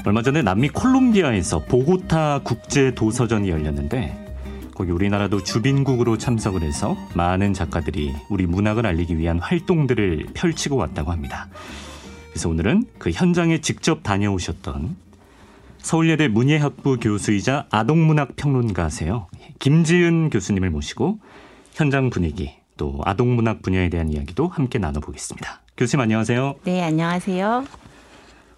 얼마 0.06 0.24
전에 0.24 0.42
남미 0.42 0.70
콜롬비아에서 0.70 1.60
보고타 1.66 2.42
국제 2.44 2.96
도서전이 2.96 3.50
열렸는데 3.50 4.26
거기 4.74 4.92
우리나라도 4.92 5.44
주빈국으로 5.44 6.18
참석을 6.18 6.64
해서 6.64 6.98
많은 7.14 7.54
작가들이 7.54 8.16
우리 8.30 8.48
문학을 8.48 8.88
알리기 8.88 9.20
위한 9.20 9.38
활동들을 9.38 10.28
펼치고 10.34 10.76
왔다고 10.76 11.12
합니다. 11.12 11.48
그래서 12.32 12.50
오늘은 12.50 12.86
그 12.98 13.12
현장에 13.12 13.62
직접 13.62 14.02
다녀오셨던 14.02 14.96
서울예대 15.78 16.28
문예학부 16.28 16.98
교수이자 17.00 17.68
아동문학 17.70 18.36
평론가세요. 18.36 19.28
김지은 19.60 20.32
교수님을 20.32 20.72
모시고 20.72 21.20
현장 21.74 22.10
분위기 22.10 22.56
또 22.78 23.02
아동 23.04 23.36
문학 23.36 23.62
분야에 23.62 23.90
대한 23.90 24.12
이야기도 24.12 24.48
함께 24.48 24.80
나눠보겠습니다. 24.80 25.62
교수님 25.76 26.02
안녕하세요. 26.02 26.56
네, 26.64 26.84
안녕하세요. 26.84 27.66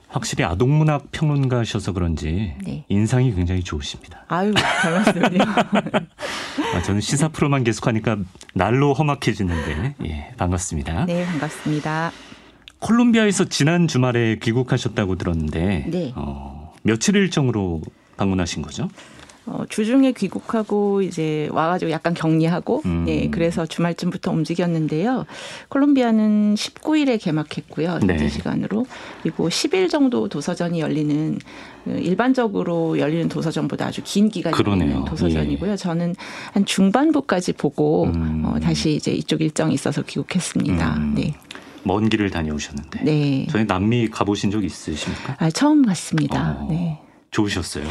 확실히 0.10 0.44
아동 0.44 0.78
문학 0.78 1.12
평론가셔서 1.12 1.94
그런지 1.94 2.56
네. 2.64 2.84
인상이 2.90 3.34
굉장히 3.34 3.64
좋으십니다. 3.64 4.26
아유, 4.28 4.54
반갑습니다. 4.54 5.46
아, 6.76 6.82
저는 6.84 7.02
시사 7.02 7.30
프로만 7.30 7.64
계속하니까 7.64 8.18
날로 8.54 8.94
험악해지는데 8.94 9.96
예, 10.06 10.34
반갑습니다. 10.38 11.06
네, 11.06 11.26
반갑습니다. 11.26 12.12
콜롬비아에서 12.80 13.46
지난 13.46 13.88
주말에 13.88 14.38
귀국하셨다고 14.42 15.16
들었는데 15.16 15.86
네. 15.88 16.14
어, 16.16 16.74
며칠 16.82 17.16
일정으로 17.16 17.82
방문하신 18.18 18.62
거죠? 18.62 18.90
어, 19.52 19.66
주중에 19.68 20.12
귀국하고 20.12 21.02
이제 21.02 21.50
와가지고 21.52 21.90
약간 21.92 22.14
격리하고 22.14 22.84
음. 22.86 23.06
예, 23.08 23.30
그래서 23.30 23.66
주말쯤부터 23.66 24.32
움직였는데요. 24.32 25.26
콜롬비아는 25.70 26.54
19일에 26.54 27.20
개막했고요. 27.20 27.90
현지 27.90 28.08
네. 28.08 28.30
시간으로 28.30 28.86
그리고 29.24 29.50
10일 29.50 29.90
정도 29.90 30.30
도서전이 30.30 30.80
열리는 30.80 31.40
그 31.84 31.92
일반적으로 31.92 33.00
열리는 33.00 33.28
도서전보다 33.28 33.88
아주 33.88 34.02
긴 34.04 34.30
기간이 34.30 34.56
있는 34.56 35.06
도서전이고요. 35.06 35.72
예. 35.72 35.76
저는 35.76 36.16
한 36.54 36.66
중반부까지 36.66 37.54
보고 37.54 38.06
음. 38.06 38.44
어, 38.46 38.60
다시 38.60 38.94
이제 38.94 39.12
이쪽 39.12 39.42
일정이 39.42 39.74
있어서 39.74 40.04
귀국했습니다. 40.04 40.96
음. 40.96 41.16
네. 41.16 41.34
먼 41.84 42.08
길을 42.08 42.30
다녀오셨는데. 42.30 43.04
네. 43.04 43.48
전에 43.50 43.64
남미 43.64 44.10
가보신 44.10 44.52
적 44.52 44.64
있으십니까? 44.64 45.38
아, 45.40 45.50
처음 45.50 45.86
갔습니다. 45.86 46.58
어, 46.60 46.68
네. 46.70 47.00
좋으셨어요? 47.32 47.86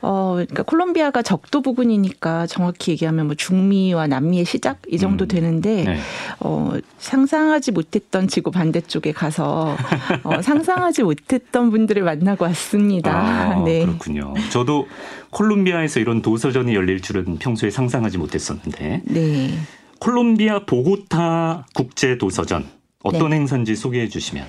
어, 0.00 0.32
그러니까 0.34 0.62
콜롬비아가 0.62 1.22
적도 1.22 1.60
부근이니까 1.60 2.46
정확히 2.46 2.92
얘기하면 2.92 3.26
뭐 3.26 3.34
중미와 3.34 4.06
남미의 4.06 4.44
시작 4.44 4.78
이 4.88 4.98
정도 4.98 5.24
음. 5.24 5.28
되는데 5.28 5.84
네. 5.84 5.98
어, 6.40 6.72
상상하지 6.98 7.72
못했던 7.72 8.28
지구 8.28 8.50
반대쪽에 8.50 9.12
가서 9.12 9.76
어, 10.22 10.42
상상하지 10.42 11.02
못했던 11.02 11.70
분들을 11.70 12.02
만나고 12.02 12.44
왔습니다. 12.44 13.12
아, 13.12 13.64
네. 13.64 13.84
그렇군요. 13.84 14.34
저도 14.50 14.86
콜롬비아에서 15.30 16.00
이런 16.00 16.22
도서전이 16.22 16.74
열릴 16.74 17.00
줄은 17.00 17.38
평소에 17.38 17.70
상상하지 17.70 18.18
못했었는데. 18.18 19.02
네. 19.04 19.58
콜롬비아 19.98 20.64
보고타 20.64 21.66
국제 21.74 22.18
도서전 22.18 22.66
어떤 23.02 23.30
네. 23.30 23.36
행사인지 23.36 23.74
소개해 23.74 24.08
주시면. 24.08 24.46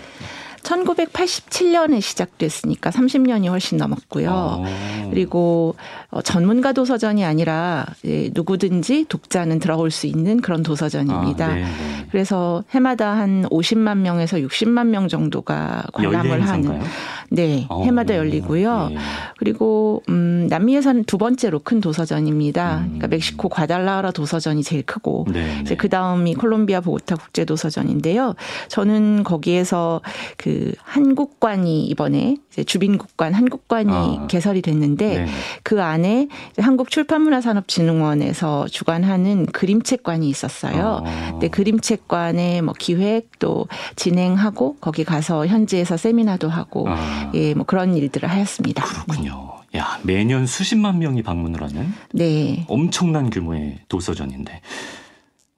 1987년에 0.64 2.02
시작됐으니까 2.02 2.90
30년이 2.90 3.50
훨씬 3.50 3.78
넘었고요. 3.78 4.64
오. 4.64 5.10
그리고 5.10 5.76
어, 6.12 6.22
전문가 6.22 6.74
도서전이 6.74 7.24
아니라 7.24 7.86
누구든지 8.04 9.06
독자는 9.10 9.60
들어올 9.60 9.92
수 9.92 10.08
있는 10.08 10.42
그런 10.42 10.64
도서전입니다. 10.64 11.46
아, 11.46 11.54
네, 11.54 11.62
네. 11.62 12.08
그래서 12.12 12.64
해마다 12.72 13.12
한 13.12 13.44
50만 13.50 13.98
명에서 13.98 14.38
60만 14.38 14.88
명 14.88 15.08
정도가 15.08 15.84
관람을 15.94 16.48
하는 16.48 16.82
네, 17.32 17.68
오. 17.70 17.84
해마다 17.84 18.16
열리고요. 18.16 18.90
네. 18.90 18.98
그리고 19.38 20.02
음 20.10 20.48
남미에서는 20.50 21.04
두 21.04 21.18
번째로 21.18 21.60
큰 21.60 21.80
도서전입니다. 21.80 22.80
음. 22.80 22.84
그러니까 22.86 23.08
멕시코 23.08 23.50
과달라라 23.50 24.12
도서전이 24.12 24.64
제일 24.64 24.82
크고 24.84 25.28
네, 25.32 25.60
이제 25.62 25.70
네. 25.70 25.76
그다음이 25.76 26.34
콜롬비아 26.36 26.82
보고타 26.82 27.18
국제 27.18 27.46
도서전인데요. 27.46 28.34
저는 28.68 29.24
거기에서 29.24 30.02
그 30.38 30.49
한국관이 30.84 31.88
이번에 31.88 32.36
이제 32.52 32.64
주빈국관 32.64 33.34
한국관이 33.34 33.92
아. 33.92 34.28
개설이 34.28 34.62
됐는데 34.62 35.26
네. 35.26 35.32
그 35.64 35.82
안에 35.82 36.28
한국출판문화산업진흥원에서 36.58 38.68
주관하는 38.68 39.48
그림책관이 39.48 40.30
있었어요. 40.30 41.04
아. 41.06 41.32
근데 41.32 41.48
그림책관의 41.48 42.62
뭐 42.62 42.74
기획 42.78 43.40
또 43.40 43.68
진행하고 43.96 44.78
거기 44.82 45.04
가서 45.04 45.48
현지에서 45.48 45.98
세미나도 45.98 46.50
하고 46.50 46.86
아. 46.88 47.32
예, 47.34 47.54
뭐 47.54 47.66
그런 47.66 47.96
일들을 47.96 48.30
하였습니다. 48.30 48.84
그렇군요. 48.84 49.60
야, 49.76 50.00
매년 50.04 50.48
수십만 50.48 51.00
명이 51.00 51.22
방문을 51.22 51.62
하는 51.62 51.94
네. 52.12 52.66
엄청난 52.68 53.30
규모의 53.30 53.80
도서전인데 53.88 54.62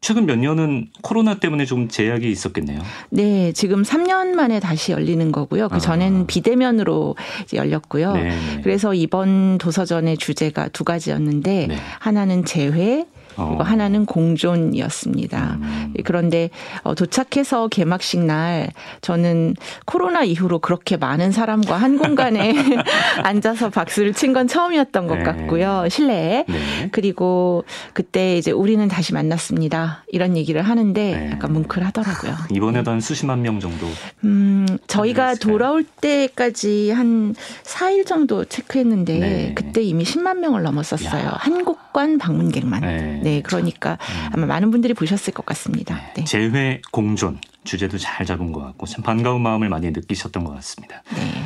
최근 0.04 0.26
몇 0.26 0.40
년은 0.40 0.88
코로나 1.04 1.36
때문에 1.36 1.66
좀 1.66 1.88
제약이 1.88 2.30
있었겠네요. 2.32 2.82
네, 3.12 3.52
지금 3.54 3.84
3년 3.84 4.34
만에 4.34 4.60
다시 4.60 4.92
열리는 4.92 5.32
거고요. 5.32 5.70
그 5.70 5.80
전에는 5.80 6.22
아. 6.22 6.26
비대면으로 6.26 7.16
열렸고요. 7.54 8.14
네, 8.14 8.24
네 8.24 8.62
그래서 8.64 8.96
이번 8.96 9.60
도서전의 9.60 10.18
주제가 10.18 10.70
두 10.70 10.84
가지였는데 10.84 11.68
네. 11.68 11.76
하나는 12.00 12.46
재회, 12.46 13.06
그리고 13.36 13.60
어. 13.62 13.64
하나는 13.64 14.06
공존이었습니다. 14.06 15.58
음. 15.62 15.94
그런데 16.04 16.50
어, 16.84 16.96
도착해서 16.96 17.68
개막식 17.68 18.24
날 18.26 18.70
저는 19.02 19.56
코로나 19.86 20.24
이후로 20.24 20.60
그렇게 20.60 20.98
많은 20.98 21.32
사람과 21.32 21.78
한 21.78 21.98
공간에 21.98 22.54
앉아서 23.24 23.70
박수를 23.70 24.14
친 24.14 24.32
건 24.32 24.48
처음이었던 24.48 25.08
것 25.08 25.18
네. 25.18 25.24
같고요. 25.24 25.88
실내에. 25.90 26.46
네. 26.48 26.90
그리고 26.94 27.66
그때 27.94 28.38
이제 28.38 28.52
우리는 28.52 28.88
다시 28.88 29.14
만났습니다. 29.14 30.06
이런 30.08 30.38
얘기를 30.38 30.62
하는데 30.62 31.02
네. 31.18 31.32
약간 31.32 31.52
뭉클하더라고요. 31.52 32.34
이번에도 32.50 32.92
한 32.92 33.02
수십만 33.02 33.42
명 33.42 33.60
정도. 33.60 33.88
음, 34.24 34.66
저희가 34.88 35.36
돌아올 35.36 35.84
때까지 35.84 36.92
한 36.92 37.36
4일 37.64 38.06
정도 38.06 38.46
체크했는데 38.46 39.20
네. 39.20 39.52
그때 39.54 39.82
이미 39.82 40.06
10만 40.06 40.38
명을 40.38 40.64
넘었었어요. 40.64 41.26
야. 41.26 41.36
한국관 41.38 42.18
방문객만. 42.18 43.21
네. 43.22 43.36
네, 43.36 43.42
그러니까 43.42 43.94
음. 43.94 44.30
아마 44.34 44.46
많은 44.48 44.72
분들이 44.72 44.94
보셨을 44.94 45.34
것 45.34 45.46
같습니다. 45.46 45.96
네. 45.96 46.14
네. 46.16 46.24
재회 46.24 46.82
공존 46.92 47.40
주제도 47.64 47.98
잘 47.98 48.26
잡은 48.26 48.52
것 48.52 48.62
같고 48.62 48.86
참 48.86 49.04
반가운 49.04 49.42
마음을 49.42 49.70
많이 49.70 49.92
느끼셨던 49.92 50.44
것 50.44 50.54
같습니다. 50.56 51.04
네. 51.16 51.44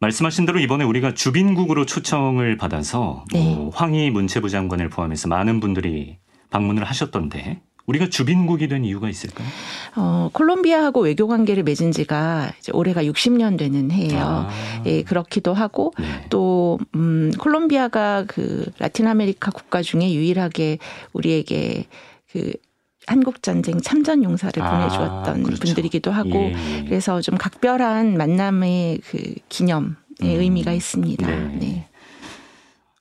말씀하신 0.00 0.46
대로 0.46 0.58
이번에 0.58 0.84
우리가 0.84 1.14
주빈국으로 1.14 1.84
초청을 1.84 2.56
받아서 2.56 3.24
네. 3.32 3.54
뭐 3.54 3.70
황희 3.70 4.10
문체부 4.10 4.48
장관을 4.48 4.88
포함해서 4.88 5.28
많은 5.28 5.60
분들이 5.60 6.18
방문을 6.50 6.84
하셨던데 6.84 7.60
우리가 7.86 8.08
주빈국이 8.08 8.68
된 8.68 8.84
이유가 8.84 9.08
있을까요? 9.08 9.46
어, 9.96 10.30
콜롬비아하고 10.32 11.00
외교 11.00 11.26
관계를 11.26 11.62
맺은 11.62 11.92
지가 11.92 12.52
이제 12.58 12.72
올해가 12.72 13.02
60년 13.02 13.58
되는 13.58 13.90
해예요. 13.90 14.20
아. 14.20 14.82
예, 14.86 15.02
그렇기도 15.02 15.54
하고 15.54 15.92
네. 15.98 16.06
또 16.30 16.78
음, 16.94 17.32
콜롬비아가 17.38 18.24
그 18.26 18.70
라틴 18.78 19.06
아메리카 19.06 19.50
국가 19.50 19.82
중에 19.82 20.12
유일하게 20.12 20.78
우리에게 21.12 21.86
그 22.30 22.52
한국 23.06 23.42
전쟁 23.42 23.80
참전 23.80 24.22
용사를 24.22 24.62
아, 24.62 24.70
보내주었던 24.70 25.42
그렇죠. 25.42 25.60
분들이기도 25.64 26.12
하고 26.12 26.30
예, 26.30 26.54
예. 26.78 26.84
그래서 26.84 27.20
좀 27.20 27.36
각별한 27.36 28.16
만남의 28.16 29.00
그 29.04 29.34
기념의 29.48 29.94
음. 30.22 30.26
의미가 30.26 30.72
있습니다. 30.72 31.26
네. 31.26 31.56
네. 31.58 31.89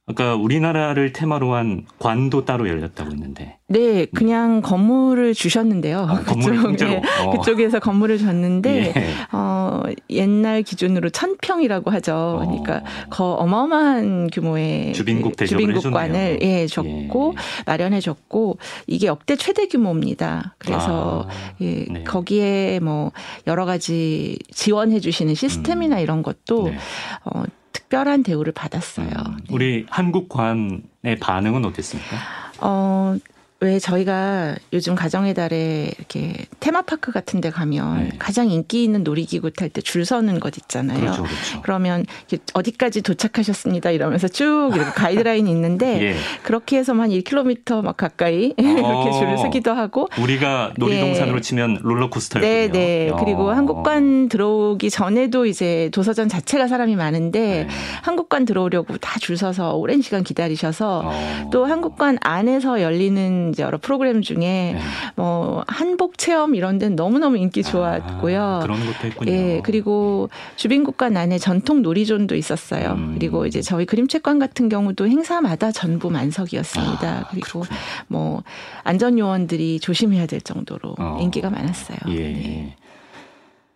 아까 0.10 0.34
우리나라를 0.36 1.14
테마로 1.14 1.54
한 1.54 1.86
관도 2.00 2.44
따로 2.44 2.68
열렸다고 2.68 3.12
했는데. 3.12 3.58
네, 3.68 4.06
그냥 4.06 4.62
건물을 4.62 5.36
주셨는데요. 5.36 6.00
아, 6.00 6.24
건물을 6.24 6.64
그쪽, 6.64 6.90
네, 6.90 7.02
어. 7.24 7.38
그쪽에서 7.38 7.80
건물을 7.80 8.18
줬는데 8.18 8.94
예. 8.96 9.14
어, 9.32 9.84
옛날 10.10 10.64
기준으로 10.64 11.12
천 11.12 11.38
평이라고 11.38 11.92
하죠. 11.92 12.40
그러니까 12.42 12.78
어. 12.78 13.10
거 13.12 13.34
어마어마한 13.34 14.32
규모의 14.34 14.94
주빈국 14.94 15.36
그 15.36 15.46
주빈국관을 15.46 16.40
예 16.42 16.66
줬고 16.66 17.36
예. 17.38 17.64
마련해 17.68 18.00
줬고 18.00 18.58
이게 18.88 19.06
역대 19.06 19.36
최대 19.36 19.68
규모입니다. 19.68 20.56
그래서 20.58 21.28
아, 21.30 21.54
예, 21.62 21.86
네. 21.88 22.04
거기에 22.04 22.80
뭐 22.80 23.12
여러 23.46 23.66
가지 23.66 24.40
지원해 24.52 25.00
주시는 25.00 25.36
시스템이나 25.36 25.98
음. 25.98 26.02
이런 26.02 26.24
것도 26.24 26.70
네. 26.70 26.78
어, 27.26 27.44
특별한 27.72 28.24
대우를 28.24 28.54
받았어요. 28.54 29.10
음, 29.10 29.38
우리 29.52 29.86
한국관의 29.90 31.18
반응은 31.20 31.66
어땠습니까? 31.66 32.18
어, 32.60 33.16
왜 33.62 33.78
저희가 33.78 34.56
요즘 34.72 34.96
가정의 34.96 35.34
달에 35.34 35.92
이렇게 35.98 36.46
테마파크 36.62 37.12
같은 37.12 37.42
데 37.42 37.50
가면 37.50 38.04
네. 38.04 38.10
가장 38.18 38.50
인기 38.50 38.86
있는 38.86 39.04
놀이기구 39.04 39.52
탈 39.52 39.70
때 39.70 39.82
줄 39.82 40.06
서는 40.06 40.40
것 40.40 40.56
있잖아요. 40.58 41.00
그렇죠, 41.00 41.24
그렇죠. 41.24 41.62
그러면 41.62 42.06
어디까지 42.54 43.02
도착하셨습니다 43.02 43.92
이러면서 43.92 44.28
쭉 44.30 44.72
이렇게 44.74 44.92
가이드라인이 44.92 45.50
있는데 45.52 46.00
예. 46.02 46.16
그렇게 46.44 46.78
해서 46.78 46.94
한 46.94 47.10
1km 47.10 47.82
막 47.84 47.98
가까이 47.98 48.54
어. 48.58 48.62
이렇게 48.64 49.12
줄을 49.20 49.38
서기도 49.38 49.72
하고 49.74 50.08
우리가 50.18 50.74
놀이동산으로 50.78 51.38
예. 51.38 51.42
치면 51.42 51.80
롤러코스터였군요. 51.82 52.50
네, 52.50 52.72
네. 52.72 53.10
어. 53.10 53.18
그리고 53.18 53.52
한국관 53.52 54.30
들어오기 54.30 54.90
전에도 54.90 55.46
이제 55.46 55.90
도서전 55.94 56.30
자체가 56.30 56.68
사람이 56.68 56.96
많은데 56.96 57.66
네. 57.66 57.68
한국관 58.04 58.46
들어오려고 58.46 58.98
다 58.98 59.20
줄 59.20 59.36
서서 59.38 59.74
오랜 59.76 60.02
시간 60.02 60.24
기다리셔서 60.24 61.02
어. 61.04 61.50
또 61.52 61.66
한국관 61.66 62.20
안에서 62.22 62.82
열리는 62.82 63.49
이제 63.50 63.64
여러 63.64 63.78
프로그램 63.78 64.22
중에 64.22 64.38
네. 64.38 64.80
뭐 65.16 65.64
한복 65.68 66.18
체험 66.18 66.56
이런 66.56 66.78
데는 66.78 66.96
너무너무 66.96 67.38
인기 67.38 67.64
좋았고요. 67.64 68.44
아, 68.44 68.60
그런 68.60 68.80
것도 68.80 69.08
했군요. 69.08 69.32
예, 69.32 69.62
그리고 69.64 70.30
주빈국관 70.56 71.18
안에 71.18 71.38
전통 71.38 71.82
놀이존도 71.82 72.36
있었어요. 72.36 72.94
음. 72.94 73.16
그리고 73.16 73.46
이제 73.46 73.62
저희 73.62 73.86
그림책관 73.86 74.40
같은 74.40 74.70
경우도 74.70 75.08
행사마다 75.08 75.72
전부 75.72 76.10
만석이었습니다. 76.10 77.08
아, 77.08 77.28
그리고 77.30 77.62
그렇구나. 77.62 77.80
뭐 78.08 78.44
안전 78.84 79.20
요원들이 79.20 79.80
조심해야 79.80 80.26
될 80.26 80.42
정도로 80.42 80.96
어. 80.98 81.18
인기가 81.22 81.50
많았어요. 81.50 81.98
예. 82.10 82.16
네. 82.16 82.76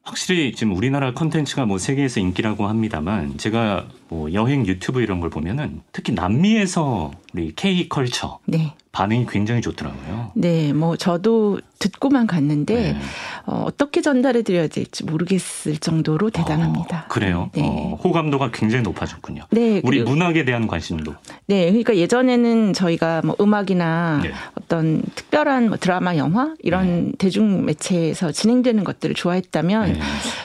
확실히 0.03 0.51
지금 0.53 0.75
우리나라 0.75 1.13
컨텐츠가 1.13 1.65
뭐 1.65 1.77
세계에서 1.77 2.19
인기라고 2.19 2.67
합니다만 2.67 3.37
제가 3.37 3.87
뭐 4.13 4.31
여행 4.33 4.65
유튜브 4.67 5.01
이런 5.01 5.19
걸 5.19 5.29
보면은 5.31 5.81
특히 5.91 6.13
남미에서 6.13 7.11
우리 7.33 7.51
K 7.55 7.89
컬처 7.89 8.39
네. 8.45 8.75
반응이 8.91 9.25
굉장히 9.27 9.59
좋더라고요. 9.61 10.31
네, 10.35 10.71
뭐 10.71 10.95
저도 10.95 11.59
듣고만 11.79 12.27
갔는데 12.27 12.75
네. 12.75 12.97
어, 13.47 13.63
어떻게 13.65 14.01
전달해 14.01 14.43
드려야 14.43 14.67
될지 14.67 15.03
모르겠을 15.03 15.77
정도로 15.77 16.29
대단합니다. 16.29 17.05
어, 17.05 17.07
그래요? 17.09 17.49
네. 17.53 17.63
어, 17.65 17.99
호감도가 18.03 18.51
굉장히 18.51 18.83
높아졌군요. 18.83 19.45
네, 19.49 19.81
우리 19.83 20.03
문학에 20.03 20.45
대한 20.45 20.67
관심도. 20.67 21.15
네, 21.47 21.65
그러니까 21.65 21.97
예전에는 21.97 22.73
저희가 22.73 23.23
뭐 23.25 23.35
음악이나 23.41 24.19
네. 24.21 24.31
어떤 24.61 25.01
특별한 25.15 25.69
뭐 25.69 25.77
드라마, 25.77 26.15
영화 26.17 26.53
이런 26.59 27.07
네. 27.07 27.11
대중 27.17 27.65
매체에서 27.65 28.31
진행되는 28.31 28.83
것들을 28.83 29.15
좋아했다면 29.15 29.93
네. 29.93 29.99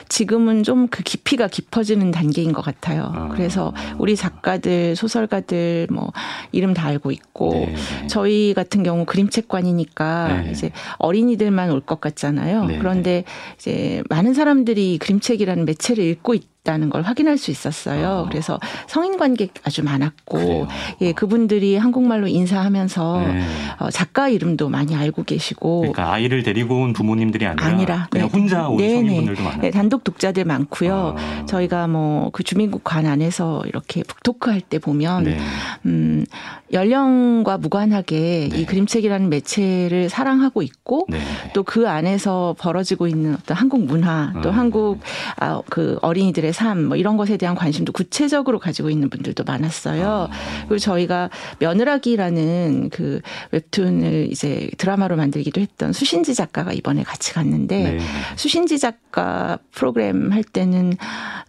지금은 0.09 0.63
좀 0.63 0.87
그 0.89 1.03
깊이가 1.03 1.47
깊어지는 1.47 2.11
단계인 2.11 2.51
것 2.51 2.61
같아요. 2.61 3.11
아. 3.13 3.29
그래서 3.29 3.58
우리 3.97 4.15
작가들, 4.15 4.95
소설가들 4.95 5.87
뭐 5.91 6.11
이름 6.51 6.73
다 6.73 6.87
알고 6.87 7.11
있고 7.11 7.51
네. 7.51 7.75
저희 8.07 8.53
같은 8.53 8.83
경우 8.83 9.05
그림책관이니까 9.05 10.41
네. 10.43 10.51
이제 10.51 10.71
어린이들만 10.97 11.71
올 11.71 11.79
것 11.81 12.01
같잖아요. 12.01 12.65
네. 12.65 12.77
그런데 12.77 13.23
이제 13.57 14.03
많은 14.09 14.33
사람들이 14.33 14.97
그림책이라는 14.99 15.65
매체를 15.65 16.03
읽고 16.03 16.33
있 16.35 16.43
있다는 16.61 16.89
걸 16.89 17.01
확인할 17.01 17.37
수 17.37 17.51
있었어요. 17.51 18.25
어. 18.25 18.29
그래서 18.29 18.59
성인 18.87 19.17
관객 19.17 19.53
아주 19.63 19.83
많았고, 19.83 20.37
그래요. 20.37 20.67
예, 21.01 21.11
그분들이 21.11 21.77
한국말로 21.77 22.27
인사하면서 22.27 23.21
네. 23.27 23.45
어, 23.79 23.89
작가 23.89 24.29
이름도 24.29 24.69
많이 24.69 24.95
알고 24.95 25.23
계시고. 25.23 25.79
그러니까 25.81 26.13
아이를 26.13 26.43
데리고 26.43 26.81
온 26.81 26.93
부모님들이 26.93 27.45
아니라, 27.45 27.65
아니라 27.65 28.07
그냥 28.09 28.29
네. 28.31 28.37
혼자 28.37 28.67
온 28.67 28.77
네, 28.77 28.89
성인분들도 28.89 29.43
많아요. 29.43 29.61
네, 29.61 29.71
단독 29.71 30.03
독자들 30.03 30.45
많고요. 30.45 31.15
어. 31.17 31.45
저희가 31.45 31.87
뭐 31.87 32.29
그 32.31 32.43
주민국 32.43 32.83
관 32.83 33.05
안에서 33.05 33.63
이렇게 33.65 34.03
북토크 34.03 34.49
할 34.49 34.59
때 34.61 34.77
보면, 34.77 35.23
네. 35.23 35.39
음, 35.85 36.25
연령과 36.73 37.57
무관하게 37.57 38.45
이 38.45 38.49
네. 38.49 38.65
그림책이라는 38.65 39.29
매체를 39.29 40.09
사랑하고 40.09 40.61
있고, 40.61 41.07
네. 41.09 41.19
또그 41.53 41.89
안에서 41.89 42.55
벌어지고 42.59 43.07
있는 43.07 43.33
어떤 43.35 43.57
한국 43.57 43.85
문화, 43.85 44.33
또 44.43 44.49
음. 44.49 44.57
한국 44.57 44.99
아, 45.37 45.61
그 45.69 45.97
어린이들의 46.01 46.48
사람들의 46.49 46.53
삶, 46.53 46.85
뭐 46.85 46.97
이런 46.97 47.17
것에 47.17 47.37
대한 47.37 47.55
관심도 47.55 47.91
구체적으로 47.91 48.59
가지고 48.59 48.89
있는 48.89 49.09
분들도 49.09 49.43
많았어요. 49.43 50.27
아. 50.29 50.65
그리고 50.67 50.79
저희가 50.79 51.29
며느라기라는 51.59 52.89
그 52.91 53.21
웹툰을 53.51 54.29
이제 54.31 54.69
드라마로 54.77 55.15
만들기도 55.15 55.61
했던 55.61 55.93
수신지 55.93 56.33
작가가 56.33 56.73
이번에 56.73 57.03
같이 57.03 57.33
갔는데 57.33 57.77
네. 57.77 57.99
수신지 58.35 58.79
작가 58.79 59.57
프로그램 59.71 60.31
할 60.31 60.43
때는 60.43 60.93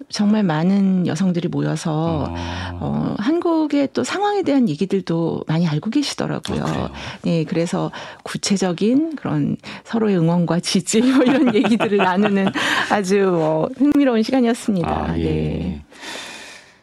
정말 0.08 0.42
많은 0.42 1.06
여성들이 1.06 1.48
모여서 1.48 2.32
아. 2.36 2.78
어, 2.80 3.14
한국의 3.18 3.90
또 3.92 4.04
상황에 4.04 4.42
대한 4.42 4.68
얘기들도 4.68 5.44
많이 5.46 5.66
알고 5.66 5.90
계시더라고요. 5.90 6.64
아, 6.64 6.90
네, 7.22 7.44
그래서 7.44 7.90
구체적인 8.22 9.16
그런 9.16 9.56
서로의 9.84 10.16
응원과 10.16 10.60
지지 10.60 11.00
뭐 11.02 11.22
이런 11.24 11.54
얘기들을 11.54 11.98
나누는 11.98 12.48
아주 12.90 13.18
뭐 13.18 13.68
흥미로운 13.76 14.22
시간이었습니다. 14.22 14.89
아, 14.90 15.18
예. 15.18 15.24
네. 15.24 15.82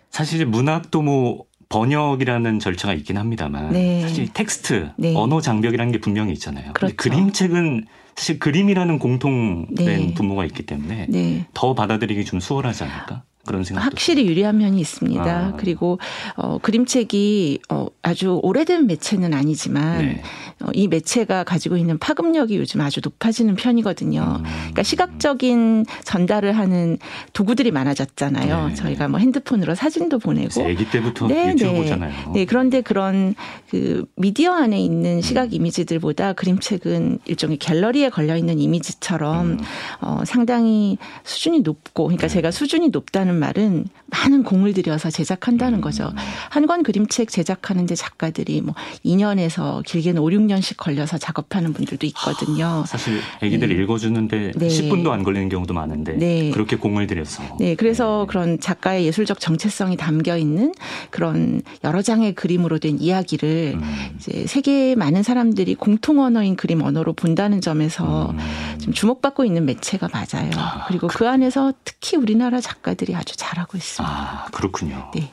사실 0.10 0.46
문학도 0.46 1.02
뭐 1.02 1.46
번역이라는 1.70 2.60
절차가 2.60 2.93
있긴 2.93 3.17
합니다만 3.17 3.74
네. 3.74 4.02
사실 4.02 4.32
텍스트, 4.34 4.91
네. 4.98 5.13
언어 5.15 5.41
장벽이라는 5.41 5.91
게 5.91 6.00
분명히 6.00 6.34
있잖아요. 6.34 6.74
그렇죠. 6.74 6.96
그림책은 6.96 7.86
사실 8.15 8.39
그림이라는 8.39 9.00
공통된 9.00 9.76
네. 9.76 10.13
분모가 10.13 10.46
있기 10.46 10.65
때문에 10.65 11.08
네. 11.10 11.46
더 11.54 11.76
받아들이기 11.76 12.26
좀 12.26 12.39
수월하지 12.39 12.84
않을까? 12.84 13.24
그런 13.48 13.64
생각 13.64 13.84
확실히 13.84 14.28
유리한 14.28 14.60
면이 14.60 14.80
있습니다. 14.80 15.24
아. 15.24 15.54
그리고 15.58 15.98
어, 16.36 16.60
그림책이 16.60 17.60
어, 17.70 17.88
아주 18.04 18.40
오래된 18.44 18.86
매체는 18.86 19.34
아니지만 19.34 19.98
네. 20.00 20.22
어, 20.62 20.68
이 20.74 20.88
매체가 20.88 21.44
가지고 21.44 21.78
있는 21.78 21.98
파급력이 21.98 22.58
요즘 22.58 22.82
아주 22.82 23.02
높아지는 23.04 23.56
편이거든요. 23.56 24.40
음. 24.40 24.44
그러니까 24.44 24.84
시각적인 24.84 25.86
전달을 26.04 26.56
하는 26.56 26.98
도구들이 27.34 27.72
많아졌잖아요. 27.72 28.68
네. 28.68 28.74
저희가 28.76 29.08
뭐 29.08 29.20
핸드폰으로 29.20 29.74
사진도 29.74 30.20
보내고. 30.20 30.64
아기 30.64 30.90
때부터 30.90 31.28
네, 31.28 31.52
유튜브 31.54 31.72
네. 31.72 31.82
보잖아요. 31.82 32.32
네, 32.34 32.46
그런데 32.46 32.82
그런 32.82 33.34
그 33.70 34.06
미디어 34.16 34.54
안에 34.54 34.80
있는 34.80 35.22
시각 35.22 35.54
이미지들보다 35.54 36.34
그림책은 36.34 37.20
일종의 37.26 37.58
갤러리에 37.58 38.10
걸려 38.10 38.36
있는 38.36 38.60
이미지처럼 38.60 39.46
음. 39.52 39.60
어, 40.02 40.24
상당히 40.26 40.98
수준이 41.24 41.62
높고, 41.62 42.06
그러니까 42.06 42.28
네. 42.28 42.34
제가 42.34 42.52
수준이 42.52 42.90
높다는 42.90 43.37
말은 43.38 43.86
많은 44.08 44.43
공을 44.43 44.73
들여서 44.73 45.10
제작한다는 45.10 45.80
음. 45.80 45.82
거죠. 45.82 46.12
한권 46.50 46.84
그림책 46.84 47.30
제작하는데 47.30 47.93
작가들이 47.95 48.62
뭐 48.62 48.73
2년에서 49.06 49.84
길게는 49.86 50.21
5, 50.21 50.26
6년씩 50.26 50.78
걸려서 50.78 51.17
작업하는 51.17 51.73
분들도 51.73 52.06
있거든요. 52.08 52.84
사실 52.88 53.19
애기들 53.41 53.69
네. 53.69 53.76
읽어주는데 53.76 54.52
네. 54.56 54.67
10분도 54.67 55.10
안 55.10 55.23
걸리는 55.23 55.50
경우도 55.50 55.73
많은데 55.73 56.13
네. 56.13 56.52
그렇게 56.52 56.76
공을 56.78 57.08
들여서. 57.08 57.58
네, 57.60 57.76
그래서 57.76 58.26
네. 58.26 58.28
그런 58.28 58.60
작가의 58.60 59.06
예술적 59.06 59.39
정체성이 59.39 59.97
담겨 59.97 60.38
있는 60.38 60.73
그런 61.10 61.62
여러 61.84 62.02
장의 62.02 62.34
그림으로 62.36 62.80
된 62.80 63.00
이야기를 63.00 63.73
음. 63.76 64.15
이제 64.17 64.45
세계 64.47 64.95
많은 64.95 65.23
사람들이 65.23 65.76
공통 65.76 66.19
언어인 66.19 66.56
그림 66.56 66.82
언어로 66.82 67.13
본다는 67.13 67.62
점에서 67.62 68.32
음. 68.32 68.80
좀 68.80 68.93
주목받고 68.93 69.43
있는 69.43 69.65
매체가 69.65 70.10
맞아요. 70.12 70.52
아, 70.56 70.86
그리고 70.88 71.08
그, 71.08 71.17
그 71.17 71.28
안에서 71.28 71.73
특히 71.84 72.17
우리나라 72.17 72.62
작가들이 72.62 73.15
아주 73.15 73.27
잘하고 73.36 73.78
있습니다. 73.78 74.13
아, 74.13 74.46
그렇군요. 74.52 75.12
네. 75.13 75.32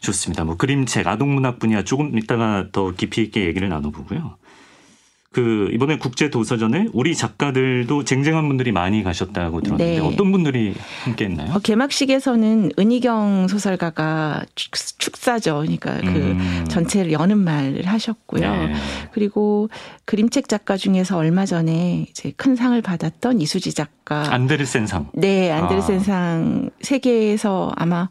좋습니다. 0.00 0.44
뭐 0.44 0.56
그림책, 0.56 1.06
아동문학 1.06 1.58
분야 1.58 1.82
조금 1.82 2.16
이따가 2.16 2.66
더 2.70 2.92
깊이 2.92 3.22
있게 3.22 3.46
얘기를 3.46 3.68
나눠보고요. 3.68 4.36
그 5.36 5.68
이번에 5.70 5.98
국제 5.98 6.30
도서전에 6.30 6.86
우리 6.94 7.14
작가들도 7.14 8.04
쟁쟁한 8.04 8.48
분들이 8.48 8.72
많이 8.72 9.02
가셨다고 9.02 9.60
들었는데 9.60 10.00
네. 10.00 10.06
어떤 10.06 10.32
분들이 10.32 10.74
함께했나요? 11.04 11.52
어, 11.52 11.58
개막식에서는 11.58 12.72
은희경 12.78 13.46
소설가가 13.46 14.46
축사죠. 14.54 15.56
그러니까 15.56 16.00
그 16.00 16.06
음. 16.06 16.64
전체를 16.70 17.12
여는 17.12 17.36
말을 17.36 17.86
하셨고요. 17.86 18.50
네. 18.50 18.74
그리고 19.12 19.68
그림책 20.06 20.48
작가 20.48 20.78
중에서 20.78 21.18
얼마 21.18 21.44
전에 21.44 22.06
이제 22.08 22.32
큰 22.38 22.56
상을 22.56 22.80
받았던 22.80 23.42
이수지 23.42 23.74
작가 23.74 24.32
안데르센상. 24.32 25.10
네, 25.12 25.50
안데르센상 25.50 26.70
아. 26.70 26.76
세계에서 26.80 27.72
아마 27.76 28.08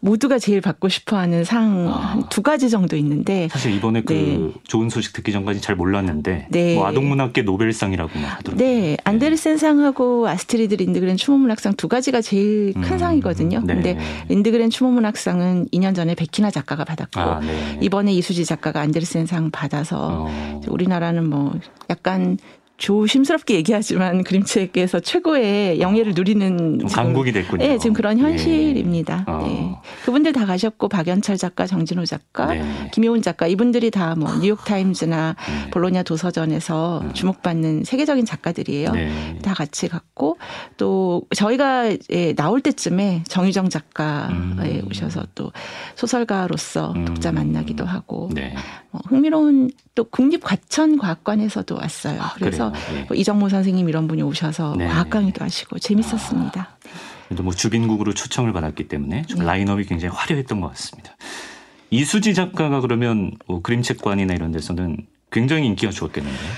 모두가 0.00 0.38
제일 0.38 0.60
받고 0.60 0.88
싶어하는 0.88 1.44
상한두 1.44 2.40
아. 2.40 2.42
가지 2.42 2.70
정도 2.70 2.96
있는데 2.96 3.48
사실 3.50 3.72
이번에 3.72 4.02
그 4.02 4.12
네. 4.12 4.60
좋은 4.64 4.90
소식 4.90 5.12
듣기 5.12 5.32
전까지 5.32 5.60
잘 5.60 5.76
몰랐는데 5.76 6.48
네. 6.50 6.74
뭐 6.74 6.86
아동문학계 6.86 7.42
노벨상이라고 7.42 8.10
하더라고요. 8.18 8.56
네, 8.56 8.80
네. 8.80 8.96
안데르센 9.04 9.56
상하고 9.56 10.28
아스트리드 10.28 10.74
린드그렌 10.74 11.16
추모문학상 11.16 11.74
두 11.74 11.88
가지가 11.88 12.20
제일 12.20 12.74
큰 12.74 12.92
음. 12.92 12.98
상이거든요. 12.98 13.60
네. 13.64 13.74
근데 13.74 13.98
린드그렌 14.28 14.70
추모문학상은 14.70 15.68
2년 15.72 15.94
전에 15.94 16.14
백희나 16.14 16.50
작가가 16.50 16.84
받았고 16.84 17.20
아, 17.20 17.40
네. 17.40 17.78
이번에 17.80 18.12
이수지 18.12 18.44
작가가 18.44 18.80
안데르센 18.80 19.26
상 19.26 19.50
받아서 19.50 20.26
어. 20.28 20.60
우리나라는 20.68 21.28
뭐 21.28 21.52
약간 21.90 22.38
조심스럽게 22.78 23.54
얘기하지만 23.54 24.24
그림책에서 24.24 25.00
최고의 25.00 25.80
영예를 25.80 26.14
누리는 26.14 26.86
강국이 26.86 27.32
됐군요. 27.32 27.66
네, 27.66 27.78
지금 27.78 27.92
그런 27.92 28.18
예. 28.18 28.22
현실입니다. 28.22 29.24
예. 29.28 29.32
어. 29.32 29.42
네. 29.46 29.74
그분들 30.04 30.32
다 30.32 30.46
가셨고 30.46 30.88
박연철 30.88 31.36
작가, 31.36 31.66
정진호 31.66 32.04
작가, 32.04 32.46
네. 32.46 32.62
김효은 32.92 33.22
작가 33.22 33.46
이분들이 33.46 33.90
다 33.90 34.08
뭐 34.18 34.34
뉴욕 34.40 34.64
타임즈나 34.64 35.36
네. 35.64 35.70
볼로냐 35.70 36.02
도서전에서 36.02 37.02
음. 37.04 37.12
주목받는 37.12 37.84
세계적인 37.84 38.24
작가들이에요. 38.24 38.92
네. 38.92 39.38
다 39.42 39.54
같이 39.54 39.88
갔고 39.88 40.38
또 40.76 41.22
저희가 41.34 41.92
예, 42.10 42.34
나올 42.34 42.60
때쯤에 42.60 43.24
정유정 43.28 43.68
작가 43.68 44.28
음. 44.30 44.86
오셔서 44.90 45.24
또 45.34 45.52
소설가로서 45.94 46.92
음. 46.96 47.04
독자 47.04 47.32
만나기도 47.32 47.84
하고 47.84 48.30
네. 48.32 48.54
어, 48.98 49.00
흥미로운 49.06 49.70
또 49.94 50.04
국립과천과학관에서도 50.04 51.76
왔어요. 51.76 52.20
아, 52.20 52.34
그래서 52.34 52.72
네. 52.92 53.04
뭐 53.08 53.16
이정모 53.16 53.48
선생님 53.48 53.88
이런 53.88 54.08
분이 54.08 54.22
오셔서 54.22 54.74
네. 54.76 54.86
과학 54.86 55.10
강의도 55.10 55.44
하시고 55.44 55.78
재밌었습니다. 55.78 56.76
아, 57.30 57.42
뭐 57.42 57.52
주빈국으로 57.52 58.14
초청을 58.14 58.52
받았기 58.52 58.88
때문에 58.88 59.22
좀 59.22 59.40
네. 59.40 59.46
라인업이 59.46 59.84
굉장히 59.84 60.14
화려했던 60.14 60.60
것 60.60 60.68
같습니다. 60.68 61.16
이수지 61.90 62.34
작가가 62.34 62.80
그러면 62.80 63.32
뭐 63.46 63.62
그림책관이나 63.62 64.34
이런 64.34 64.52
데서는 64.52 65.06
굉장히 65.30 65.66
인기가 65.66 65.92
좋았겠는데요. 65.92 66.50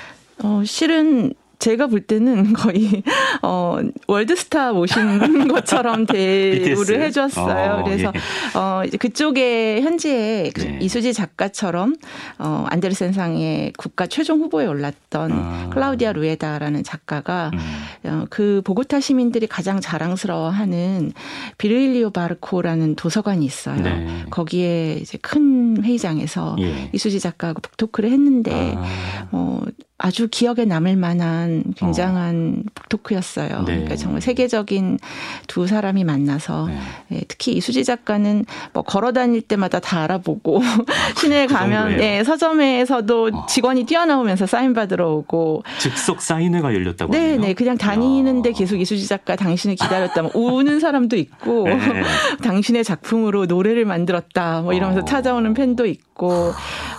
어, 0.43 0.63
실은 0.65 1.35
제가 1.61 1.87
볼 1.87 2.01
때는 2.01 2.53
거의 2.55 3.03
어 3.43 3.79
월드스타 4.09 4.73
모신 4.73 5.47
것처럼 5.49 6.07
대우를 6.07 7.03
해줬어요. 7.03 7.81
어, 7.81 7.85
그래서 7.85 8.13
예. 8.15 8.59
어 8.59 8.83
이제 8.87 8.97
그쪽에 8.97 9.83
현지에 9.83 10.51
그 10.55 10.63
네. 10.63 10.79
이수지 10.81 11.13
작가처럼 11.13 11.95
어 12.39 12.65
안데르센상의 12.69 13.75
국가 13.77 14.07
최종 14.07 14.41
후보에 14.41 14.67
올랐던 14.67 15.33
아. 15.33 15.71
클라우디아 15.73 16.13
루에다라는 16.13 16.83
작가가 16.83 17.51
음. 17.53 18.11
어, 18.11 18.25
그 18.31 18.63
보고타 18.65 19.01
시민들이 19.01 19.47
가장 19.47 19.81
자랑스러워하는 19.81 21.13
비르일리오 21.59 22.11
바르코라는 22.11 22.97
도서관이 22.97 23.45
있어요. 23.45 23.83
네. 23.83 24.25
거기에 24.31 24.95
이제 24.95 25.19
큰 25.21 25.85
회의장에서 25.85 26.57
예. 26.61 26.89
이수지 26.95 27.21
작가하고 27.21 27.61
북토크를 27.61 28.11
했는데 28.11 28.75
아. 28.77 29.29
어 29.33 29.61
아주 30.03 30.29
기억에 30.31 30.65
남을 30.65 30.97
만한 30.97 31.63
굉장한 31.77 32.63
어. 32.67 32.71
북토크였어요. 32.75 33.65
네. 33.65 33.65
그러니까 33.65 33.97
정말 33.97 34.23
세계적인 34.23 34.99
두 35.47 35.67
사람이 35.67 36.05
만나서 36.05 36.69
네. 36.69 36.79
네, 37.09 37.21
특히 37.29 37.53
이수지 37.53 37.85
작가는 37.85 38.47
뭐 38.73 38.83
걸어 38.83 39.13
다닐 39.13 39.43
때마다 39.43 39.79
다 39.79 40.01
알아보고 40.05 40.63
아, 40.63 40.87
시내에 41.21 41.47
그 41.47 41.53
가면 41.53 41.99
네, 41.99 42.25
서점에서도 42.25 43.31
어. 43.31 43.47
직원이 43.47 43.85
뛰어나오면서 43.85 44.47
사인 44.47 44.73
받으러 44.73 45.11
오고 45.11 45.65
즉석 45.79 46.23
사인회가 46.23 46.73
열렸다고 46.73 47.13
네, 47.13 47.37
네. 47.37 47.53
그냥 47.53 47.77
다니는데 47.77 48.53
계속 48.53 48.81
이수지 48.81 49.07
작가 49.07 49.37
당신을 49.37 49.77
기다렸다 49.77 50.23
뭐 50.23 50.31
우는 50.35 50.81
사람도 50.81 51.17
있고 51.17 51.65
네. 51.65 51.79
당신의 52.43 52.85
작품으로 52.85 53.45
노래를 53.45 53.85
만들었다 53.85 54.63
뭐 54.63 54.73
이러면서 54.73 55.03
어. 55.03 55.05
찾아오는 55.05 55.53
팬도 55.53 55.85
있고 55.85 56.55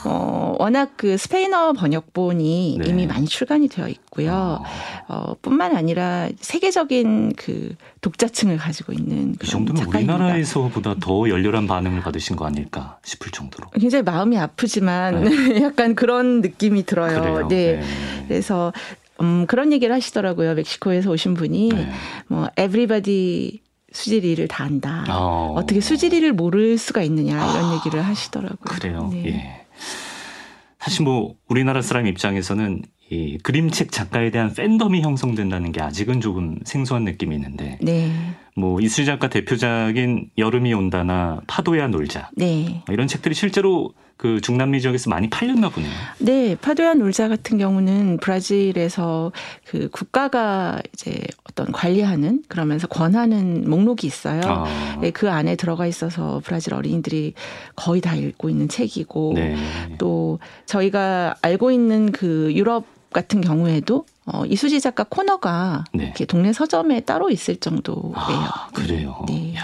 어 0.05 0.55
워낙 0.59 0.91
그 0.97 1.17
스페인어 1.17 1.73
번역본이 1.73 2.77
네. 2.79 2.90
이미 2.91 3.07
많이 3.07 3.25
출간이 3.25 3.67
되어 3.67 3.87
있고요. 3.87 4.63
어, 5.07 5.33
뿐만 5.41 5.75
아니라 5.75 6.29
세계적인 6.39 7.33
그 7.35 7.75
독자층을 8.01 8.57
가지고 8.57 8.93
있는 8.93 9.35
이 9.41 9.45
정도면 9.45 9.83
작가입니다. 9.83 10.15
우리나라에서보다 10.15 10.95
더 10.99 11.29
열렬한 11.29 11.67
반응을 11.67 12.01
받으신 12.01 12.35
거 12.35 12.45
아닐까 12.45 12.99
싶을 13.03 13.31
정도로. 13.31 13.69
굉장히 13.71 14.03
마음이 14.03 14.37
아프지만 14.37 15.23
네. 15.23 15.61
약간 15.63 15.95
그런 15.95 16.41
느낌이 16.41 16.85
들어요. 16.85 17.47
네. 17.47 17.77
네. 17.77 17.83
그래서 18.27 18.71
음, 19.21 19.45
그런 19.47 19.71
얘기를 19.71 19.93
하시더라고요. 19.93 20.55
멕시코에서 20.55 21.11
오신 21.11 21.35
분이 21.35 21.69
네. 21.69 21.89
뭐 22.27 22.47
everybody 22.57 23.59
수지리를 23.93 24.47
다 24.47 24.63
안다. 24.63 25.05
어. 25.09 25.61
떻게 25.67 25.81
수지리를 25.81 26.31
모를 26.33 26.77
수가 26.77 27.03
있느냐 27.03 27.33
이런 27.35 27.65
아. 27.65 27.75
얘기를 27.75 28.01
하시더라고요. 28.01 28.57
그래요. 28.63 29.09
네. 29.11 29.25
예. 29.25 29.60
사실 30.81 31.03
뭐 31.03 31.35
우리나라 31.47 31.83
사람 31.83 32.07
입장에서는 32.07 32.81
이 33.11 33.37
그림책 33.43 33.91
작가에 33.91 34.31
대한 34.31 34.51
팬덤이 34.51 35.01
형성된다는 35.01 35.71
게 35.71 35.79
아직은 35.79 36.21
조금 36.21 36.57
생소한 36.65 37.03
느낌이 37.03 37.35
있는데 37.35 37.77
네. 37.81 38.11
뭐 38.55 38.79
이수지 38.79 39.05
작가 39.05 39.29
대표작인 39.29 40.29
여름이 40.37 40.73
온다나 40.73 41.41
파도야 41.47 41.87
놀자 41.87 42.29
네. 42.35 42.83
이런 42.89 43.07
책들이 43.07 43.33
실제로 43.33 43.93
그 44.21 44.39
중남미 44.39 44.81
지역에서 44.81 45.09
많이 45.09 45.31
팔렸나 45.31 45.69
보네요. 45.69 45.91
네, 46.19 46.55
파도야 46.55 46.93
놀자 46.93 47.27
같은 47.27 47.57
경우는 47.57 48.17
브라질에서 48.17 49.31
그 49.65 49.89
국가가 49.89 50.79
이제 50.93 51.23
어떤 51.49 51.71
관리하는 51.71 52.43
그러면서 52.47 52.85
권하는 52.85 53.67
목록이 53.67 54.05
있어요. 54.05 54.41
아. 54.45 54.99
네, 55.01 55.09
그 55.09 55.31
안에 55.31 55.55
들어가 55.55 55.87
있어서 55.87 56.39
브라질 56.45 56.75
어린이들이 56.75 57.33
거의 57.75 57.99
다 57.99 58.13
읽고 58.13 58.49
있는 58.49 58.69
책이고 58.69 59.33
네. 59.33 59.57
또 59.97 60.37
저희가 60.67 61.37
알고 61.41 61.71
있는 61.71 62.11
그 62.11 62.53
유럽 62.53 62.85
같은 63.11 63.41
경우에도 63.41 64.05
어, 64.25 64.45
이수지 64.45 64.79
작가 64.79 65.03
코너가 65.03 65.85
네. 65.93 66.05
이렇게 66.05 66.25
동네 66.25 66.53
서점에 66.53 67.01
따로 67.01 67.29
있을 67.29 67.57
정도예요. 67.57 68.13
아, 68.15 68.67
그래요. 68.73 69.25
네. 69.27 69.55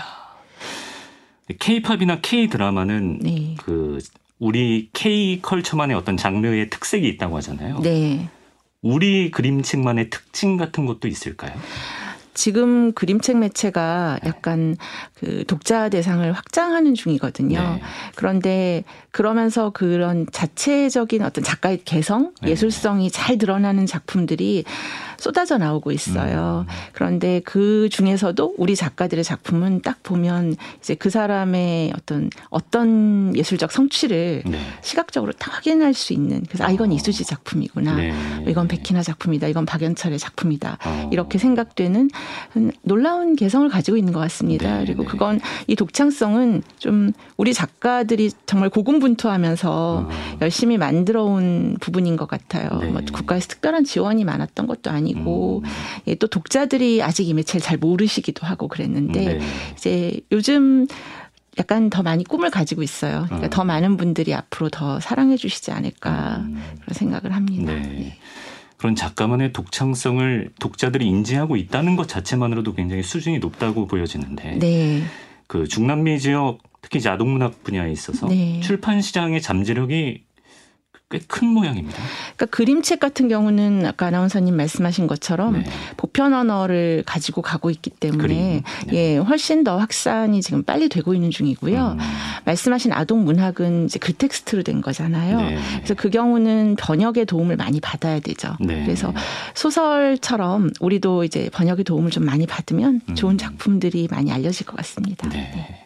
K-팝이나 1.60 2.20
K 2.22 2.50
드라마는 2.50 3.20
네. 3.20 3.56
그 3.60 4.00
우리 4.40 4.90
K 4.94 5.42
컬처만의 5.42 5.96
어떤 5.96 6.18
장르의 6.18 6.70
특색이 6.70 7.08
있다고 7.08 7.38
하잖아요. 7.38 7.80
네. 7.80 8.30
우리 8.82 9.32
그림책만의 9.32 10.10
특징 10.10 10.58
같은 10.58 10.86
것도 10.86 11.08
있을까요? 11.08 11.54
지금 12.38 12.92
그림책 12.94 13.40
매체가 13.40 14.20
네. 14.22 14.30
약간 14.30 14.78
그 15.16 15.44
독자 15.48 15.90
대상을 15.90 16.32
확장하는 16.32 16.94
중이거든요. 16.94 17.60
네. 17.60 17.82
그런데 18.16 18.84
그러면서 19.10 19.72
그런 19.72 20.28
자체적인 20.32 21.24
어떤 21.24 21.44
작가의 21.44 21.82
개성, 21.84 22.34
네. 22.44 22.52
예술성이 22.52 23.10
잘 23.10 23.40
드러나는 23.40 23.88
작품들이 23.88 24.66
쏟아져 25.18 25.58
나오고 25.58 25.92
있어요. 25.92 26.66
음. 26.68 26.74
그런데 26.94 27.42
그 27.44 27.90
중에서도 27.92 28.56
우리 28.58 28.76
작가들의 28.76 29.24
작품은 29.24 29.82
딱 29.82 30.02
보면 30.04 30.56
이제 30.80 30.96
그 30.96 31.10
사람의 31.10 31.94
어떤 31.96 32.30
어떤 32.50 33.36
예술적 33.36 33.72
성취를 33.72 34.44
네. 34.46 34.60
시각적으로 34.82 35.32
딱 35.34 35.56
확인할 35.56 35.94
수 35.94 36.14
있는 36.14 36.44
그래서 36.48 36.66
아 36.66 36.72
이건 36.72 36.92
어. 36.92 36.94
이수지 36.94 37.26
작품이구나. 37.26 37.96
네. 37.96 38.14
이건 38.48 38.68
백희나 38.68 39.02
작품이다. 39.02 39.48
이건 39.48 39.66
박연철의 39.66 40.20
작품이다. 40.20 40.78
어. 40.86 41.10
이렇게 41.12 41.38
생각되는 41.38 42.10
놀라운 42.84 43.36
개성을 43.36 43.68
가지고 43.70 43.98
있는 43.98 44.14
것 44.14 44.20
같습니다. 44.20 44.80
네. 44.80 44.86
그리고 44.86 45.04
네. 45.04 45.10
그건 45.10 45.40
이 45.68 45.76
독창성은 45.76 46.64
좀 46.78 47.12
우리 47.38 47.54
작가들이 47.54 48.32
정말 48.46 48.70
고군분투하면서 48.70 50.08
어. 50.08 50.38
열심히 50.42 50.78
만들어 50.78 51.24
온 51.24 51.78
부분인 51.80 52.16
것 52.18 52.28
같아요. 52.28 52.70
네. 52.80 52.88
뭐 52.88 53.02
국가에서 53.14 53.48
특별한 53.48 53.84
지원이 53.84 54.24
많았던 54.24 54.68
것도 54.68 54.90
아니고 54.90 55.07
아니고 55.08 55.62
음. 55.64 55.70
예, 56.08 56.16
또 56.16 56.28
독자들이 56.28 57.02
아직 57.02 57.28
이 57.28 57.34
매체를 57.34 57.62
잘 57.62 57.78
모르시기도 57.78 58.46
하고 58.46 58.68
그랬는데 58.68 59.38
네. 59.38 59.40
이제 59.76 60.20
요즘 60.32 60.88
약간 61.58 61.90
더 61.90 62.04
많이 62.04 62.24
꿈을 62.24 62.52
가지고 62.52 62.84
있어요. 62.84 63.24
그러니까 63.26 63.48
어. 63.48 63.50
더 63.50 63.64
많은 63.64 63.98
분들이 63.98 64.34
앞으로 64.34 64.70
더 64.70 65.00
사랑해 65.00 65.38
주시지 65.38 65.72
않을까 65.72 66.44
음. 66.48 66.62
그런 66.82 66.94
생각을 66.94 67.34
합니다. 67.34 67.74
네. 67.74 67.80
네. 67.80 68.18
그런 68.78 68.94
작가만의 68.94 69.54
독창성을 69.54 70.52
독자들이 70.60 71.08
인지하고 71.08 71.56
있다는 71.56 71.96
것 71.96 72.08
자체만으로도 72.08 72.76
굉장히 72.76 73.02
수준이 73.02 73.40
높다고 73.40 73.88
보여지는데 73.88 74.60
네. 74.60 75.02
그 75.48 75.68
중남미 75.68 76.20
지역 76.20 76.60
특히 76.82 77.06
아동문학 77.08 77.64
분야에 77.64 77.92
있어서 77.92 78.28
네. 78.28 78.60
출판 78.62 79.02
시장의 79.02 79.42
잠재력이 79.42 80.27
꽤 81.10 81.20
큰 81.20 81.48
모양입니다. 81.48 81.98
그러니까 82.36 82.46
그림책 82.48 83.00
같은 83.00 83.30
경우는 83.30 83.86
아까 83.86 84.08
아나운서님 84.08 84.58
말씀하신 84.58 85.08
것처럼 85.08 85.54
네. 85.54 85.66
보편 85.96 86.34
언어를 86.34 87.04
가지고 87.06 87.42
가고 87.42 87.70
있기 87.70 87.90
때문에 87.92 88.64
네. 88.88 88.94
예 88.94 89.18
훨씬 89.18 89.64
더 89.64 89.78
확산이 89.78 90.42
지금 90.42 90.64
빨리 90.64 90.90
되고 90.90 91.14
있는 91.14 91.32
중이고요. 91.32 91.98
음. 91.98 92.00
말씀하신 92.46 92.92
아동 92.92 93.24
문학은 93.24 93.86
이제 93.86 94.00
글텍스트로 94.00 94.64
된 94.64 94.82
거잖아요. 94.82 95.42
네. 95.42 95.60
그래서 95.78 95.94
그 95.94 96.10
경우는 96.10 96.76
번역의 96.78 97.26
도움을 97.26 97.56
많이 97.56 97.80
받아야 97.80 98.20
되죠. 98.20 98.58
네. 98.60 98.84
그래서 98.84 99.14
소설처럼 99.56 100.72
우리도 100.82 101.24
이제 101.24 101.50
번역의 101.54 101.86
도움을 101.86 102.12
좀 102.12 102.26
많이 102.26 102.46
받으면 102.46 103.02
음. 103.08 103.16
좋은 103.16 103.38
작품들이 103.38 104.10
많이 104.12 104.32
알려질 104.32 104.66
것 104.66 104.76
같습니다. 104.76 105.30
네. 105.30 105.52
네. 105.56 105.84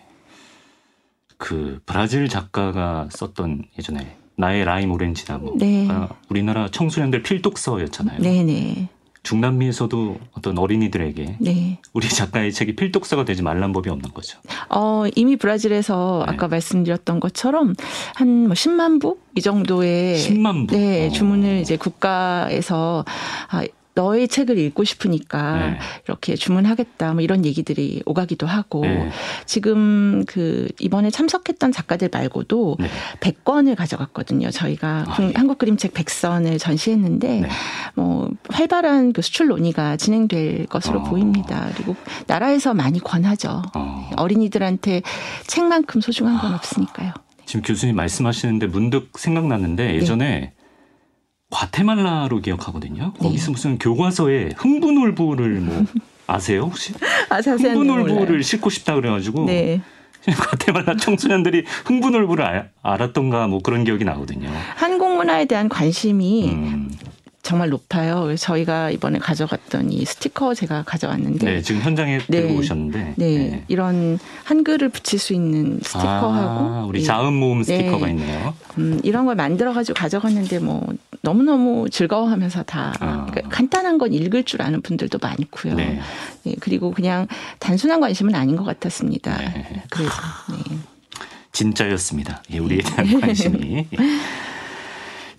그 1.38 1.80
브라질 1.86 2.28
작가가 2.28 3.08
썼던 3.12 3.66
예전에 3.78 4.21
나의 4.42 4.66
라임 4.66 4.92
오렌지 4.92 5.24
나무. 5.26 5.54
네. 5.58 5.88
아, 5.90 6.10
우리나라 6.30 6.68
청소년들 6.70 7.22
필독서였잖아요. 7.24 8.20
네네. 8.22 8.44
네. 8.44 8.90
중남미에서도 9.24 10.18
어떤 10.32 10.58
어린이들에게 10.58 11.36
네. 11.40 11.78
우리 11.94 12.10
작가의 12.10 12.52
책이 12.52 12.76
필독서가 12.76 13.24
되지 13.24 13.44
말란 13.44 13.72
법이 13.72 13.88
없는 13.92 14.10
거죠. 14.16 14.40
어, 14.70 15.04
이미 15.16 15.36
브라질에서 15.36 16.24
네. 16.26 16.34
아까 16.34 16.48
말씀드렸던 16.48 17.20
것처럼 17.20 17.76
한 18.16 18.28
뭐 18.48 18.54
10만 18.54 19.00
부 19.00 19.18
이 19.38 19.42
정도의 19.42 20.18
10만 20.18 20.68
부. 20.68 20.76
네, 20.76 21.10
주문을 21.10 21.60
이제 21.60 21.78
국가에서 21.78 23.06
아, 23.50 23.64
너의 23.94 24.28
책을 24.28 24.58
읽고 24.58 24.84
싶으니까 24.84 25.58
네. 25.58 25.80
이렇게 26.06 26.36
주문하겠다 26.36 27.14
뭐 27.14 27.22
이런 27.22 27.46
얘기들이 27.46 28.04
오가기도 28.06 28.48
하고 28.48 28.82
네. 28.82 29.10
지금 29.46 30.24
그 30.28 30.70
이번에 30.80 31.10
참석했던 31.10 31.72
작가들 31.72 32.10
말고도 32.12 32.78
네. 32.80 32.88
100권을 33.20 33.76
가져갔거든요. 33.76 34.52
저희가 34.52 35.06
아, 35.08 35.18
네. 35.20 35.34
한국 35.36 35.58
그림책 35.58 35.94
100선을 35.94 36.60
전시했는데 36.60 37.42
네. 37.42 37.50
뭐 37.96 38.30
활발한 38.50 39.14
그 39.14 39.22
수출 39.22 39.48
논의가 39.48 39.98
진행될 39.98 40.68
것으로 40.68 41.00
어. 41.00 41.04
보입니다. 41.04 41.70
그리고 41.76 41.96
나라에서 42.28 42.74
많이 42.74 43.00
권하죠. 43.00 43.62
어. 43.76 44.10
어린이들한테 44.16 45.02
책만큼 45.48 46.02
소중한 46.02 46.40
건 46.40 46.54
없으니까요. 46.54 47.14
지금 47.46 47.64
교수님 47.64 47.96
말씀하시는데 47.98 48.68
문득 48.68 49.18
생각났는데 49.18 49.88
네. 49.88 49.96
예전에 49.96 50.54
과테말라로 51.52 52.40
기억하거든요. 52.42 53.14
네. 53.20 53.28
거기서 53.28 53.52
무슨 53.52 53.78
교과서에 53.78 54.52
흥분울부를 54.58 55.60
뭐 55.60 55.86
아세요 56.26 56.62
혹시? 56.62 56.94
아, 57.30 57.40
흥분울부를 57.42 58.42
싣고 58.42 58.70
싶다 58.70 58.96
그래가지고 58.96 59.46
네. 59.46 59.82
과테말라 60.26 60.96
청소년들이 60.98 61.66
흥분울부를 61.86 62.46
알 62.46 62.72
았던가 62.84 63.48
뭐 63.48 63.60
그런 63.62 63.84
기억이 63.84 64.06
나거든요. 64.06 64.50
한국 64.76 65.16
문화에 65.16 65.46
대한 65.46 65.68
관심이 65.68 66.50
음. 66.50 66.92
정말 67.44 67.70
높아요. 67.70 68.22
그래서 68.22 68.46
저희가 68.46 68.92
이번에 68.92 69.18
가져갔던 69.18 69.92
이 69.92 70.06
스티커 70.06 70.54
제가 70.54 70.84
가져왔는데. 70.84 71.46
네, 71.46 71.62
지금 71.62 71.82
현장에 71.82 72.20
네. 72.28 72.42
들고 72.42 72.60
오셨는데. 72.60 73.14
네, 73.18 73.38
네, 73.38 73.66
이런 73.68 74.20
한글을 74.44 74.90
붙일 74.90 75.18
수 75.20 75.34
있는 75.34 75.80
스티커하고. 75.82 76.66
아, 76.66 76.86
우리 76.88 77.04
자음 77.04 77.34
모음 77.34 77.64
스티커가 77.64 78.06
네. 78.06 78.12
있네요. 78.14 78.54
음, 78.78 79.00
이런 79.04 79.26
걸 79.26 79.36
만들어 79.36 79.74
가지고 79.74 79.98
가져갔는데 79.98 80.60
뭐 80.60 80.86
너무 81.22 81.44
너무 81.44 81.90
즐거워하면서 81.90 82.64
다 82.64 82.94
아. 83.00 83.26
그러니까 83.30 83.50
간단한 83.50 83.98
건 83.98 84.14
읽을 84.14 84.44
줄 84.44 84.62
아는 84.62 84.82
분들도 84.82 85.18
많고요. 85.22 85.76
네. 85.76 86.00
네. 86.44 86.56
그리고 86.60 86.92
그냥 86.92 87.28
단순한 87.60 88.00
관심은 88.02 88.36
아닌 88.36 88.56
것 88.56 88.64
같았습니다. 88.64 89.38
네. 89.38 89.84
그래서, 89.90 90.14
네. 90.52 90.78
진짜였습니다. 91.52 92.44
예, 92.52 92.60
우리에 92.60 92.82
대한 92.82 93.08
관심이. 93.20 93.88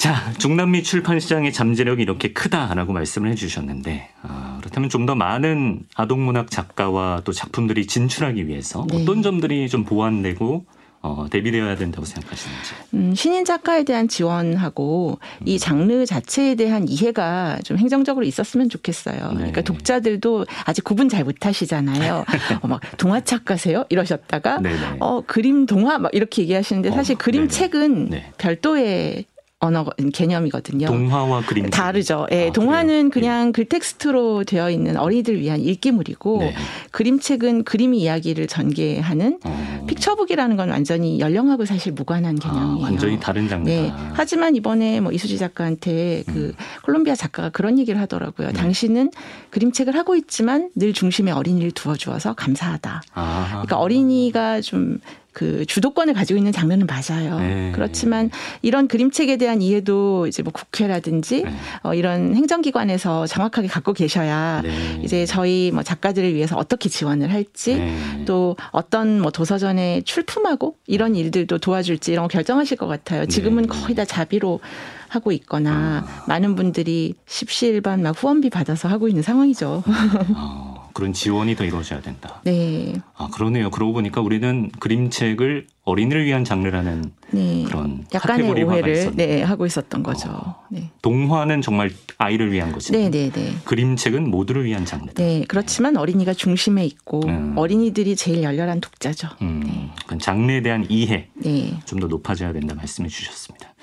자, 0.03 0.33
중남미 0.39 0.83
출판 0.83 1.21
시장의 1.21 1.53
잠재력이 1.53 2.03
이렇게 2.03 2.33
크다라고 2.33 2.93
말씀을 2.93 3.31
해주셨는데 3.31 4.09
아, 4.23 4.57
그렇다면 4.59 4.91
좀 4.91 5.07
더 5.07 5.15
많은 5.15 5.85
아동 5.95 6.25
문학 6.25 6.51
작가와 6.51 7.23
또 7.25 7.31
작품들이 7.31 7.87
진출하기 7.87 8.49
위해서 8.49 8.85
네. 8.91 9.01
어떤 9.01 9.23
점들이 9.23 9.69
좀 9.69 9.85
보완되고 9.85 10.65
어, 11.03 11.27
대비되어야 11.31 11.77
된다고 11.77 12.05
생각하시는지. 12.05 12.75
음, 12.95 13.15
신인 13.15 13.45
작가에 13.45 13.85
대한 13.85 14.09
지원하고 14.09 15.21
음. 15.41 15.47
이 15.47 15.61
장르 15.61 16.05
자체에 16.05 16.57
대한 16.57 16.89
이해가 16.89 17.59
좀 17.65 17.79
행정적으로 17.79 18.25
있었으면 18.25 18.69
좋겠어요. 18.69 19.29
네. 19.29 19.35
그러니까 19.37 19.63
독자들도 19.63 20.47
아직 20.65 20.83
구분 20.83 21.09
잘 21.09 21.23
못하시잖아요. 21.23 22.25
어, 22.63 22.67
막 22.67 22.81
동화 22.97 23.21
작가세요? 23.21 23.85
이러셨다가 23.89 24.59
네네. 24.59 24.77
네. 24.77 24.97
어 24.99 25.23
그림 25.25 25.67
동화 25.67 25.99
막 25.99 26.13
이렇게 26.13 26.43
얘기하시는데 26.43 26.91
사실 26.91 27.15
어, 27.15 27.19
그림 27.19 27.49
책은 27.49 28.11
네. 28.11 28.33
별도의 28.39 29.27
언어 29.63 29.87
개념이거든요. 30.13 30.89
동화와 30.89 31.43
그림 31.43 31.71
다르죠. 31.71 32.27
예, 32.33 32.49
아, 32.49 32.53
동화는 32.53 33.11
그래요? 33.11 33.11
그냥 33.11 33.49
예. 33.49 33.53
글텍스트로 33.53 34.43
되어 34.43 34.71
있는 34.71 34.97
어린이들 34.97 35.39
위한 35.39 35.61
읽기물이고 35.61 36.39
네. 36.41 36.55
그림책은 36.91 37.63
그림이 37.63 38.01
이야기를 38.01 38.49
전개하는 38.49 39.39
어. 39.45 39.85
픽처북이라는 39.87 40.57
건 40.57 40.71
완전히 40.71 41.21
연령하고 41.21 41.65
사실 41.65 41.93
무관한 41.93 42.39
아, 42.43 42.51
개념이에요. 42.51 42.85
아, 42.85 42.89
완전히 42.89 43.21
다른 43.21 43.49
장르다. 43.49 43.71
네. 43.71 43.93
하지만 44.15 44.57
이번에 44.57 45.01
뭐 45.01 45.13
이수지 45.13 45.39
작가한테 45.39 46.25
그 46.27 46.33
음. 46.33 46.55
콜롬비아 46.83 47.15
작가가 47.15 47.49
그런 47.51 47.79
얘기를 47.79 48.01
하더라고요. 48.01 48.49
네. 48.49 48.53
당신은 48.55 49.13
그림책을 49.51 49.95
하고 49.97 50.17
있지만 50.17 50.71
늘 50.75 50.93
중심에 50.93 51.31
어린이를 51.31 51.71
두어 51.71 51.95
주어서 51.95 52.35
감사하다. 52.35 53.03
아. 53.15 53.47
그러니까 53.51 53.79
어린이가 53.79 54.61
좀 54.61 54.99
그 55.33 55.65
주도권을 55.67 56.15
가지고 56.15 56.39
있는 56.39 56.53
장면은 56.53 56.87
맞아요. 56.87 57.39
네. 57.39 57.73
그렇지만 57.75 58.31
이런 58.61 58.87
그림책에 58.87 59.39
대한 59.39 59.63
이해도 59.63 60.27
이제 60.27 60.43
뭐 60.43 60.53
국회라든지 60.53 61.43
네. 61.45 61.55
어, 61.83 61.95
이런 61.95 62.35
행정기관에서 62.35 63.27
정확하게 63.27 63.69
갖고 63.69 63.93
계셔야 63.95 64.61
네. 64.63 65.01
이제 65.03 65.25
저희 65.25 65.71
뭐 65.73 65.83
작가들을 65.83 66.35
위해서 66.35 66.57
어떻게 66.57 66.89
지원을 66.89 67.33
할지 67.33 67.77
네. 67.77 68.25
또 68.27 68.57
어떤 68.71 69.21
뭐 69.21 69.31
도서전에 69.31 70.03
출품하고 70.05 70.77
이런 70.87 71.17
일들도 71.17 71.59
도와줄지 71.59 72.13
이런 72.13 72.25
거 72.25 72.29
결정하실 72.29 72.77
것 72.77 72.87
같아요. 72.87 73.27
지금은 73.27 73.63
네. 73.63 73.69
거의 73.69 73.95
다 73.95 74.05
자비로 74.05 74.61
하고 75.09 75.33
있거나 75.33 76.05
아. 76.07 76.25
많은 76.27 76.55
분들이 76.55 77.15
십시일반 77.27 78.03
막 78.03 78.11
후원비 78.23 78.51
받아서 78.51 78.89
하고 78.89 79.09
있는 79.09 79.23
상황이죠. 79.23 79.83
아. 79.87 80.69
그런 80.93 81.13
지원이 81.13 81.57
더 81.57 81.65
이루어져야 81.65 82.01
된다. 82.01 82.41
네. 82.45 82.95
아 83.15 83.29
그러네요. 83.33 83.71
그러고 83.71 83.95
보니까 83.95 84.21
우리는 84.21 84.71
그림책을 84.79 85.67
어린이를 85.85 86.25
위한 86.25 86.45
장르라는 86.45 87.13
네. 87.31 87.65
그런 87.65 88.05
약간의 88.15 88.65
오해를 88.65 89.13
네, 89.15 89.43
하고 89.43 89.67
있었던 89.67 90.03
거죠. 90.03 90.29
어. 90.31 90.63
네. 90.71 90.91
동화는 91.03 91.63
정말 91.63 91.91
아이를 92.19 92.53
위한 92.53 92.73
것이고 92.73 92.97
네, 92.97 93.11
네, 93.11 93.31
네. 93.31 93.55
그림책은 93.65 94.31
모두를 94.31 94.65
위한 94.65 94.85
장르다. 94.85 95.23
네, 95.23 95.45
그렇지만 95.49 95.97
어린이가 95.97 96.35
중심에 96.35 96.85
있고 96.85 97.23
음. 97.27 97.55
어린이들이 97.57 98.17
제일 98.17 98.43
열렬한 98.43 98.81
독자죠. 98.81 99.29
음. 99.43 99.63
네. 99.65 99.91
그 100.07 100.19
장르에 100.19 100.63
대한 100.63 100.87
이해 100.89 101.29
네. 101.35 101.79
좀더 101.85 102.07
높아져야 102.07 102.53
된다 102.53 102.75
말씀해 102.75 103.09
주셨습니다. 103.09 103.75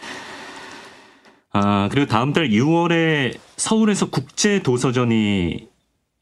아, 1.52 1.90
그리고 1.92 2.08
다음 2.08 2.32
달 2.32 2.50
6월에 2.50 3.36
서울에서 3.58 4.10
국제 4.10 4.62
도서전이 4.62 5.68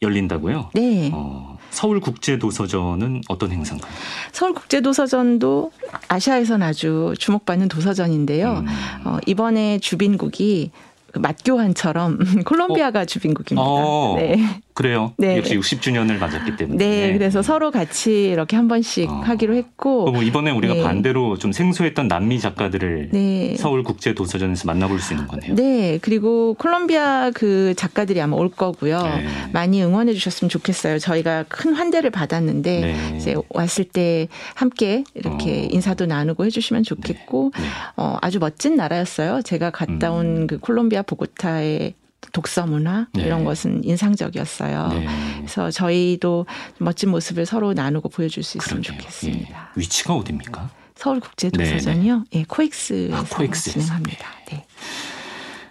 열린다고요? 0.02 0.70
네. 0.74 1.10
어. 1.14 1.58
서울국제도서전은 1.72 3.24
어떤 3.28 3.52
행사인가요? 3.52 3.92
서울국제도서전도 4.32 5.72
아시아에선 6.08 6.64
아주 6.64 7.14
주목받는 7.18 7.68
도서전인데요. 7.68 8.64
음. 8.66 8.68
어, 9.06 9.18
이번에 9.26 9.80
주빈국이 9.80 10.72
그 11.18 11.20
맛교환처럼 11.20 12.20
콜롬비아가 12.46 13.02
어? 13.02 13.06
주빈국입니다. 13.06 13.62
어, 13.62 14.16
네. 14.18 14.38
그래요. 14.78 15.14
네. 15.18 15.38
역시 15.38 15.58
60주년을 15.58 16.20
맞았기 16.20 16.56
때문에. 16.56 16.78
네, 16.78 17.14
그래서 17.14 17.42
서로 17.42 17.72
같이 17.72 18.30
이렇게 18.30 18.56
한 18.56 18.68
번씩 18.68 19.10
어. 19.10 19.14
하기로 19.14 19.56
했고. 19.56 20.12
뭐 20.12 20.22
이번에 20.22 20.52
우리가 20.52 20.76
네. 20.76 20.84
반대로 20.84 21.40
좀 21.40 21.52
생소했던 21.52 22.08
남미 22.08 22.40
작가들을 22.40 23.10
네. 23.12 23.56
서울 23.58 23.82
국제 23.82 24.14
도서전에서 24.14 24.68
만나볼 24.68 25.00
수 25.00 25.14
있는 25.14 25.26
거네요. 25.26 25.56
네, 25.56 25.98
그리고 26.04 26.54
콜롬비아 26.60 27.32
그 27.32 27.74
작가들이 27.76 28.22
아마 28.22 28.38
올 28.38 28.50
거고요. 28.50 29.02
네. 29.02 29.26
많이 29.52 29.84
응원해 29.84 30.14
주셨으면 30.14 30.48
좋겠어요. 30.48 31.00
저희가 31.00 31.46
큰 31.48 31.74
환대를 31.74 32.12
받았는데 32.12 32.80
네. 32.80 33.18
이제 33.18 33.36
왔을 33.50 33.84
때 33.84 34.28
함께 34.54 35.04
이렇게 35.16 35.64
어. 35.64 35.68
인사도 35.72 36.06
나누고 36.06 36.46
해주시면 36.46 36.84
좋겠고 36.84 37.52
네. 37.56 37.64
네. 37.64 37.68
어, 37.96 38.18
아주 38.22 38.38
멋진 38.38 38.76
나라였어요. 38.76 39.42
제가 39.42 39.72
갔다 39.72 40.12
온그 40.12 40.56
음. 40.56 40.60
콜롬비아 40.60 41.02
보고타의 41.08 41.96
독서 42.34 42.66
문화 42.68 43.08
네. 43.14 43.24
이런 43.24 43.44
것은 43.44 43.84
인상적이었어요. 43.84 44.88
네. 44.90 45.08
그래서 45.38 45.72
저희도 45.72 46.46
멋진 46.80 47.10
모습을 47.10 47.46
서로 47.46 47.74
나누고 47.74 48.10
보여줄 48.10 48.44
수 48.44 48.58
있으면 48.58 48.82
그러게요. 48.84 49.02
좋겠습니다. 49.02 49.72
예. 49.76 49.80
위치가 49.80 50.14
어디입니까? 50.16 50.70
서울국제도서전이요. 50.96 52.26
네, 52.32 52.40
예, 52.40 52.44
코엑스에서 52.44 53.16
아, 53.16 53.24
코엑스 53.24 53.72
진행합니다. 53.72 54.28
예. 54.52 54.56
네. 54.56 54.66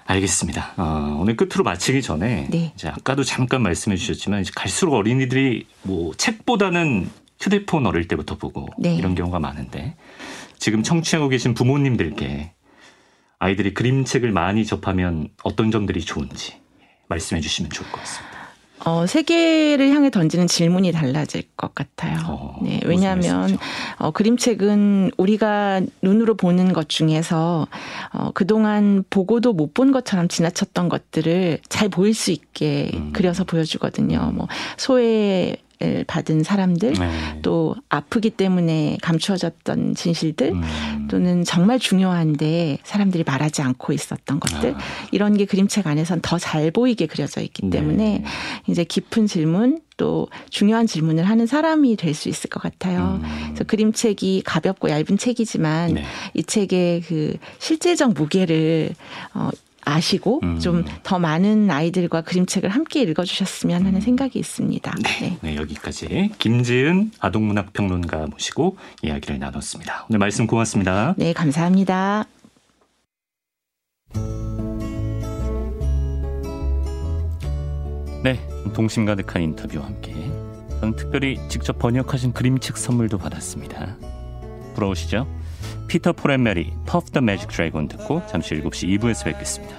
알겠습니다. 0.07 0.75
어, 0.77 1.19
오늘 1.21 1.37
끝으로 1.37 1.65
마치기 1.65 2.01
전에 2.01 2.49
네. 2.51 2.73
이제 2.75 2.89
아까도 2.89 3.25
잠깐 3.25 3.63
말씀해 3.63 3.97
주셨지만 3.97 4.43
이제 4.43 4.53
갈수록 4.55 4.95
어린이들이 4.95 5.67
뭐 5.83 6.15
책보다는 6.15 7.11
휴대폰 7.41 7.87
어릴 7.87 8.07
때부터 8.09 8.37
보고 8.37 8.69
네. 8.79 8.95
이런 8.95 9.15
경우가 9.15 9.41
많은데 9.41 9.97
지금 10.59 10.83
청취하고 10.83 11.29
계신 11.29 11.55
부모님들께 11.55 12.53
아이들이 13.39 13.75
그림책을 13.75 14.33
많이 14.33 14.65
접하면 14.65 15.29
어떤 15.43 15.71
점들이 15.71 16.01
좋은지 16.05 16.55
말씀해 17.09 17.41
주시면 17.41 17.71
좋을 17.71 17.91
것 17.93 18.01
같습니다. 18.01 18.37
어, 18.85 19.05
세계를 19.07 19.91
향해 19.91 20.11
던지는 20.11 20.47
질문이 20.47 20.93
달라질 20.93 21.43
것 21.57 21.75
같아요. 21.75 22.19
어, 22.29 22.61
네, 22.63 22.81
왜냐하면 22.85 23.57
어, 23.99 24.11
그림책은 24.13 25.13
우리가 25.17 25.81
눈으로 26.03 26.37
보는 26.37 26.73
것 26.73 26.89
중에서 26.89 27.67
어, 28.13 28.31
그동안 28.35 29.03
보고도 29.11 29.55
못 29.55 29.75
본 29.75 29.93
것처럼 29.93 30.29
지나쳤던 30.29 30.89
것들을 30.89 31.59
잘 31.69 31.89
보일 31.89 32.15
수 32.15 32.31
있게 32.31 32.91
음. 32.95 33.13
그려서 33.13 33.45
보여주거든요. 33.45 34.31
뭐 34.35 34.47
소 34.77 35.01
외 35.81 36.05
받은 36.05 36.43
사람들 36.43 36.93
네. 36.95 37.39
또 37.43 37.75
아프기 37.89 38.31
때문에 38.31 38.97
감추어졌던 39.03 39.95
진실들 39.95 40.53
음. 40.53 41.09
또는 41.11 41.45
정말 41.45 41.79
중요한데 41.79 42.79
사람들이 42.83 43.25
말하지 43.25 43.63
않고 43.63 43.93
있었던 43.93 44.41
것들 44.41 44.75
아. 44.75 44.79
이런 45.11 45.37
게 45.37 45.45
그림책 45.45 45.87
안에선 45.87 46.21
더 46.23 46.39
잘 46.39 46.71
보이게 46.71 47.07
그려져 47.07 47.41
있기 47.41 47.63
네. 47.63 47.79
때문에 47.79 48.19
네. 48.19 48.25
이제 48.69 48.85
깊은 48.85 49.27
질문 49.27 49.81
또 49.97 50.29
중요한 50.51 50.87
질문을 50.87 51.25
하는 51.25 51.47
사람이 51.47 51.97
될 51.97 52.15
수 52.17 52.29
있을 52.29 52.49
것 52.49 52.63
같아요. 52.63 53.21
음. 53.23 53.29
그래서 53.47 53.65
그림책이 53.65 54.43
가볍고 54.45 54.91
얇은 54.91 55.19
책이지만 55.19 55.95
네. 55.95 56.05
이 56.35 56.43
책의 56.43 57.03
그 57.03 57.37
실제적 57.59 58.15
무게를 58.15 58.95
어 59.35 59.51
아시고 59.87 60.41
음. 60.43 60.59
좀더 60.59 61.19
많은 61.19 61.71
아이들과 61.71 62.23
그림책을 62.23 62.69
함께 62.69 63.03
읽어주셨으면 63.03 63.87
하는 63.87 63.95
음. 63.95 64.01
생각이 64.01 64.39
있습니다. 64.39 64.95
네. 65.03 65.21
네. 65.21 65.39
네, 65.41 65.57
여기까지 65.57 66.33
김지은 66.39 67.13
아동문학평론가 67.21 68.27
모시고 68.27 68.77
이야기를 69.03 69.39
나눴습니다. 69.39 70.07
오늘 70.11 70.19
말씀 70.19 70.47
고맙습니다. 70.47 71.15
네, 71.17 71.33
감사합니다. 71.33 72.27
네, 78.25 78.41
동심 78.75 79.05
가득한 79.05 79.41
인터뷰와 79.41 79.87
함께 79.87 80.13
저는 80.81 80.97
특별히 80.97 81.39
직접 81.49 81.79
번역하신 81.79 82.33
그림책 82.33 82.77
선물도 82.77 83.19
받았습니다. 83.19 83.97
부러우시죠? 84.75 85.29
피터 85.89 86.13
폴앤 86.13 86.43
메리 86.43 86.73
퍼프 86.87 87.11
더 87.11 87.21
매직 87.21 87.49
드래곤 87.49 87.89
듣고 87.89 88.23
잠시 88.27 88.55
7시 88.55 88.99
2부에서 88.99 89.25
뵙겠습니다. 89.25 89.77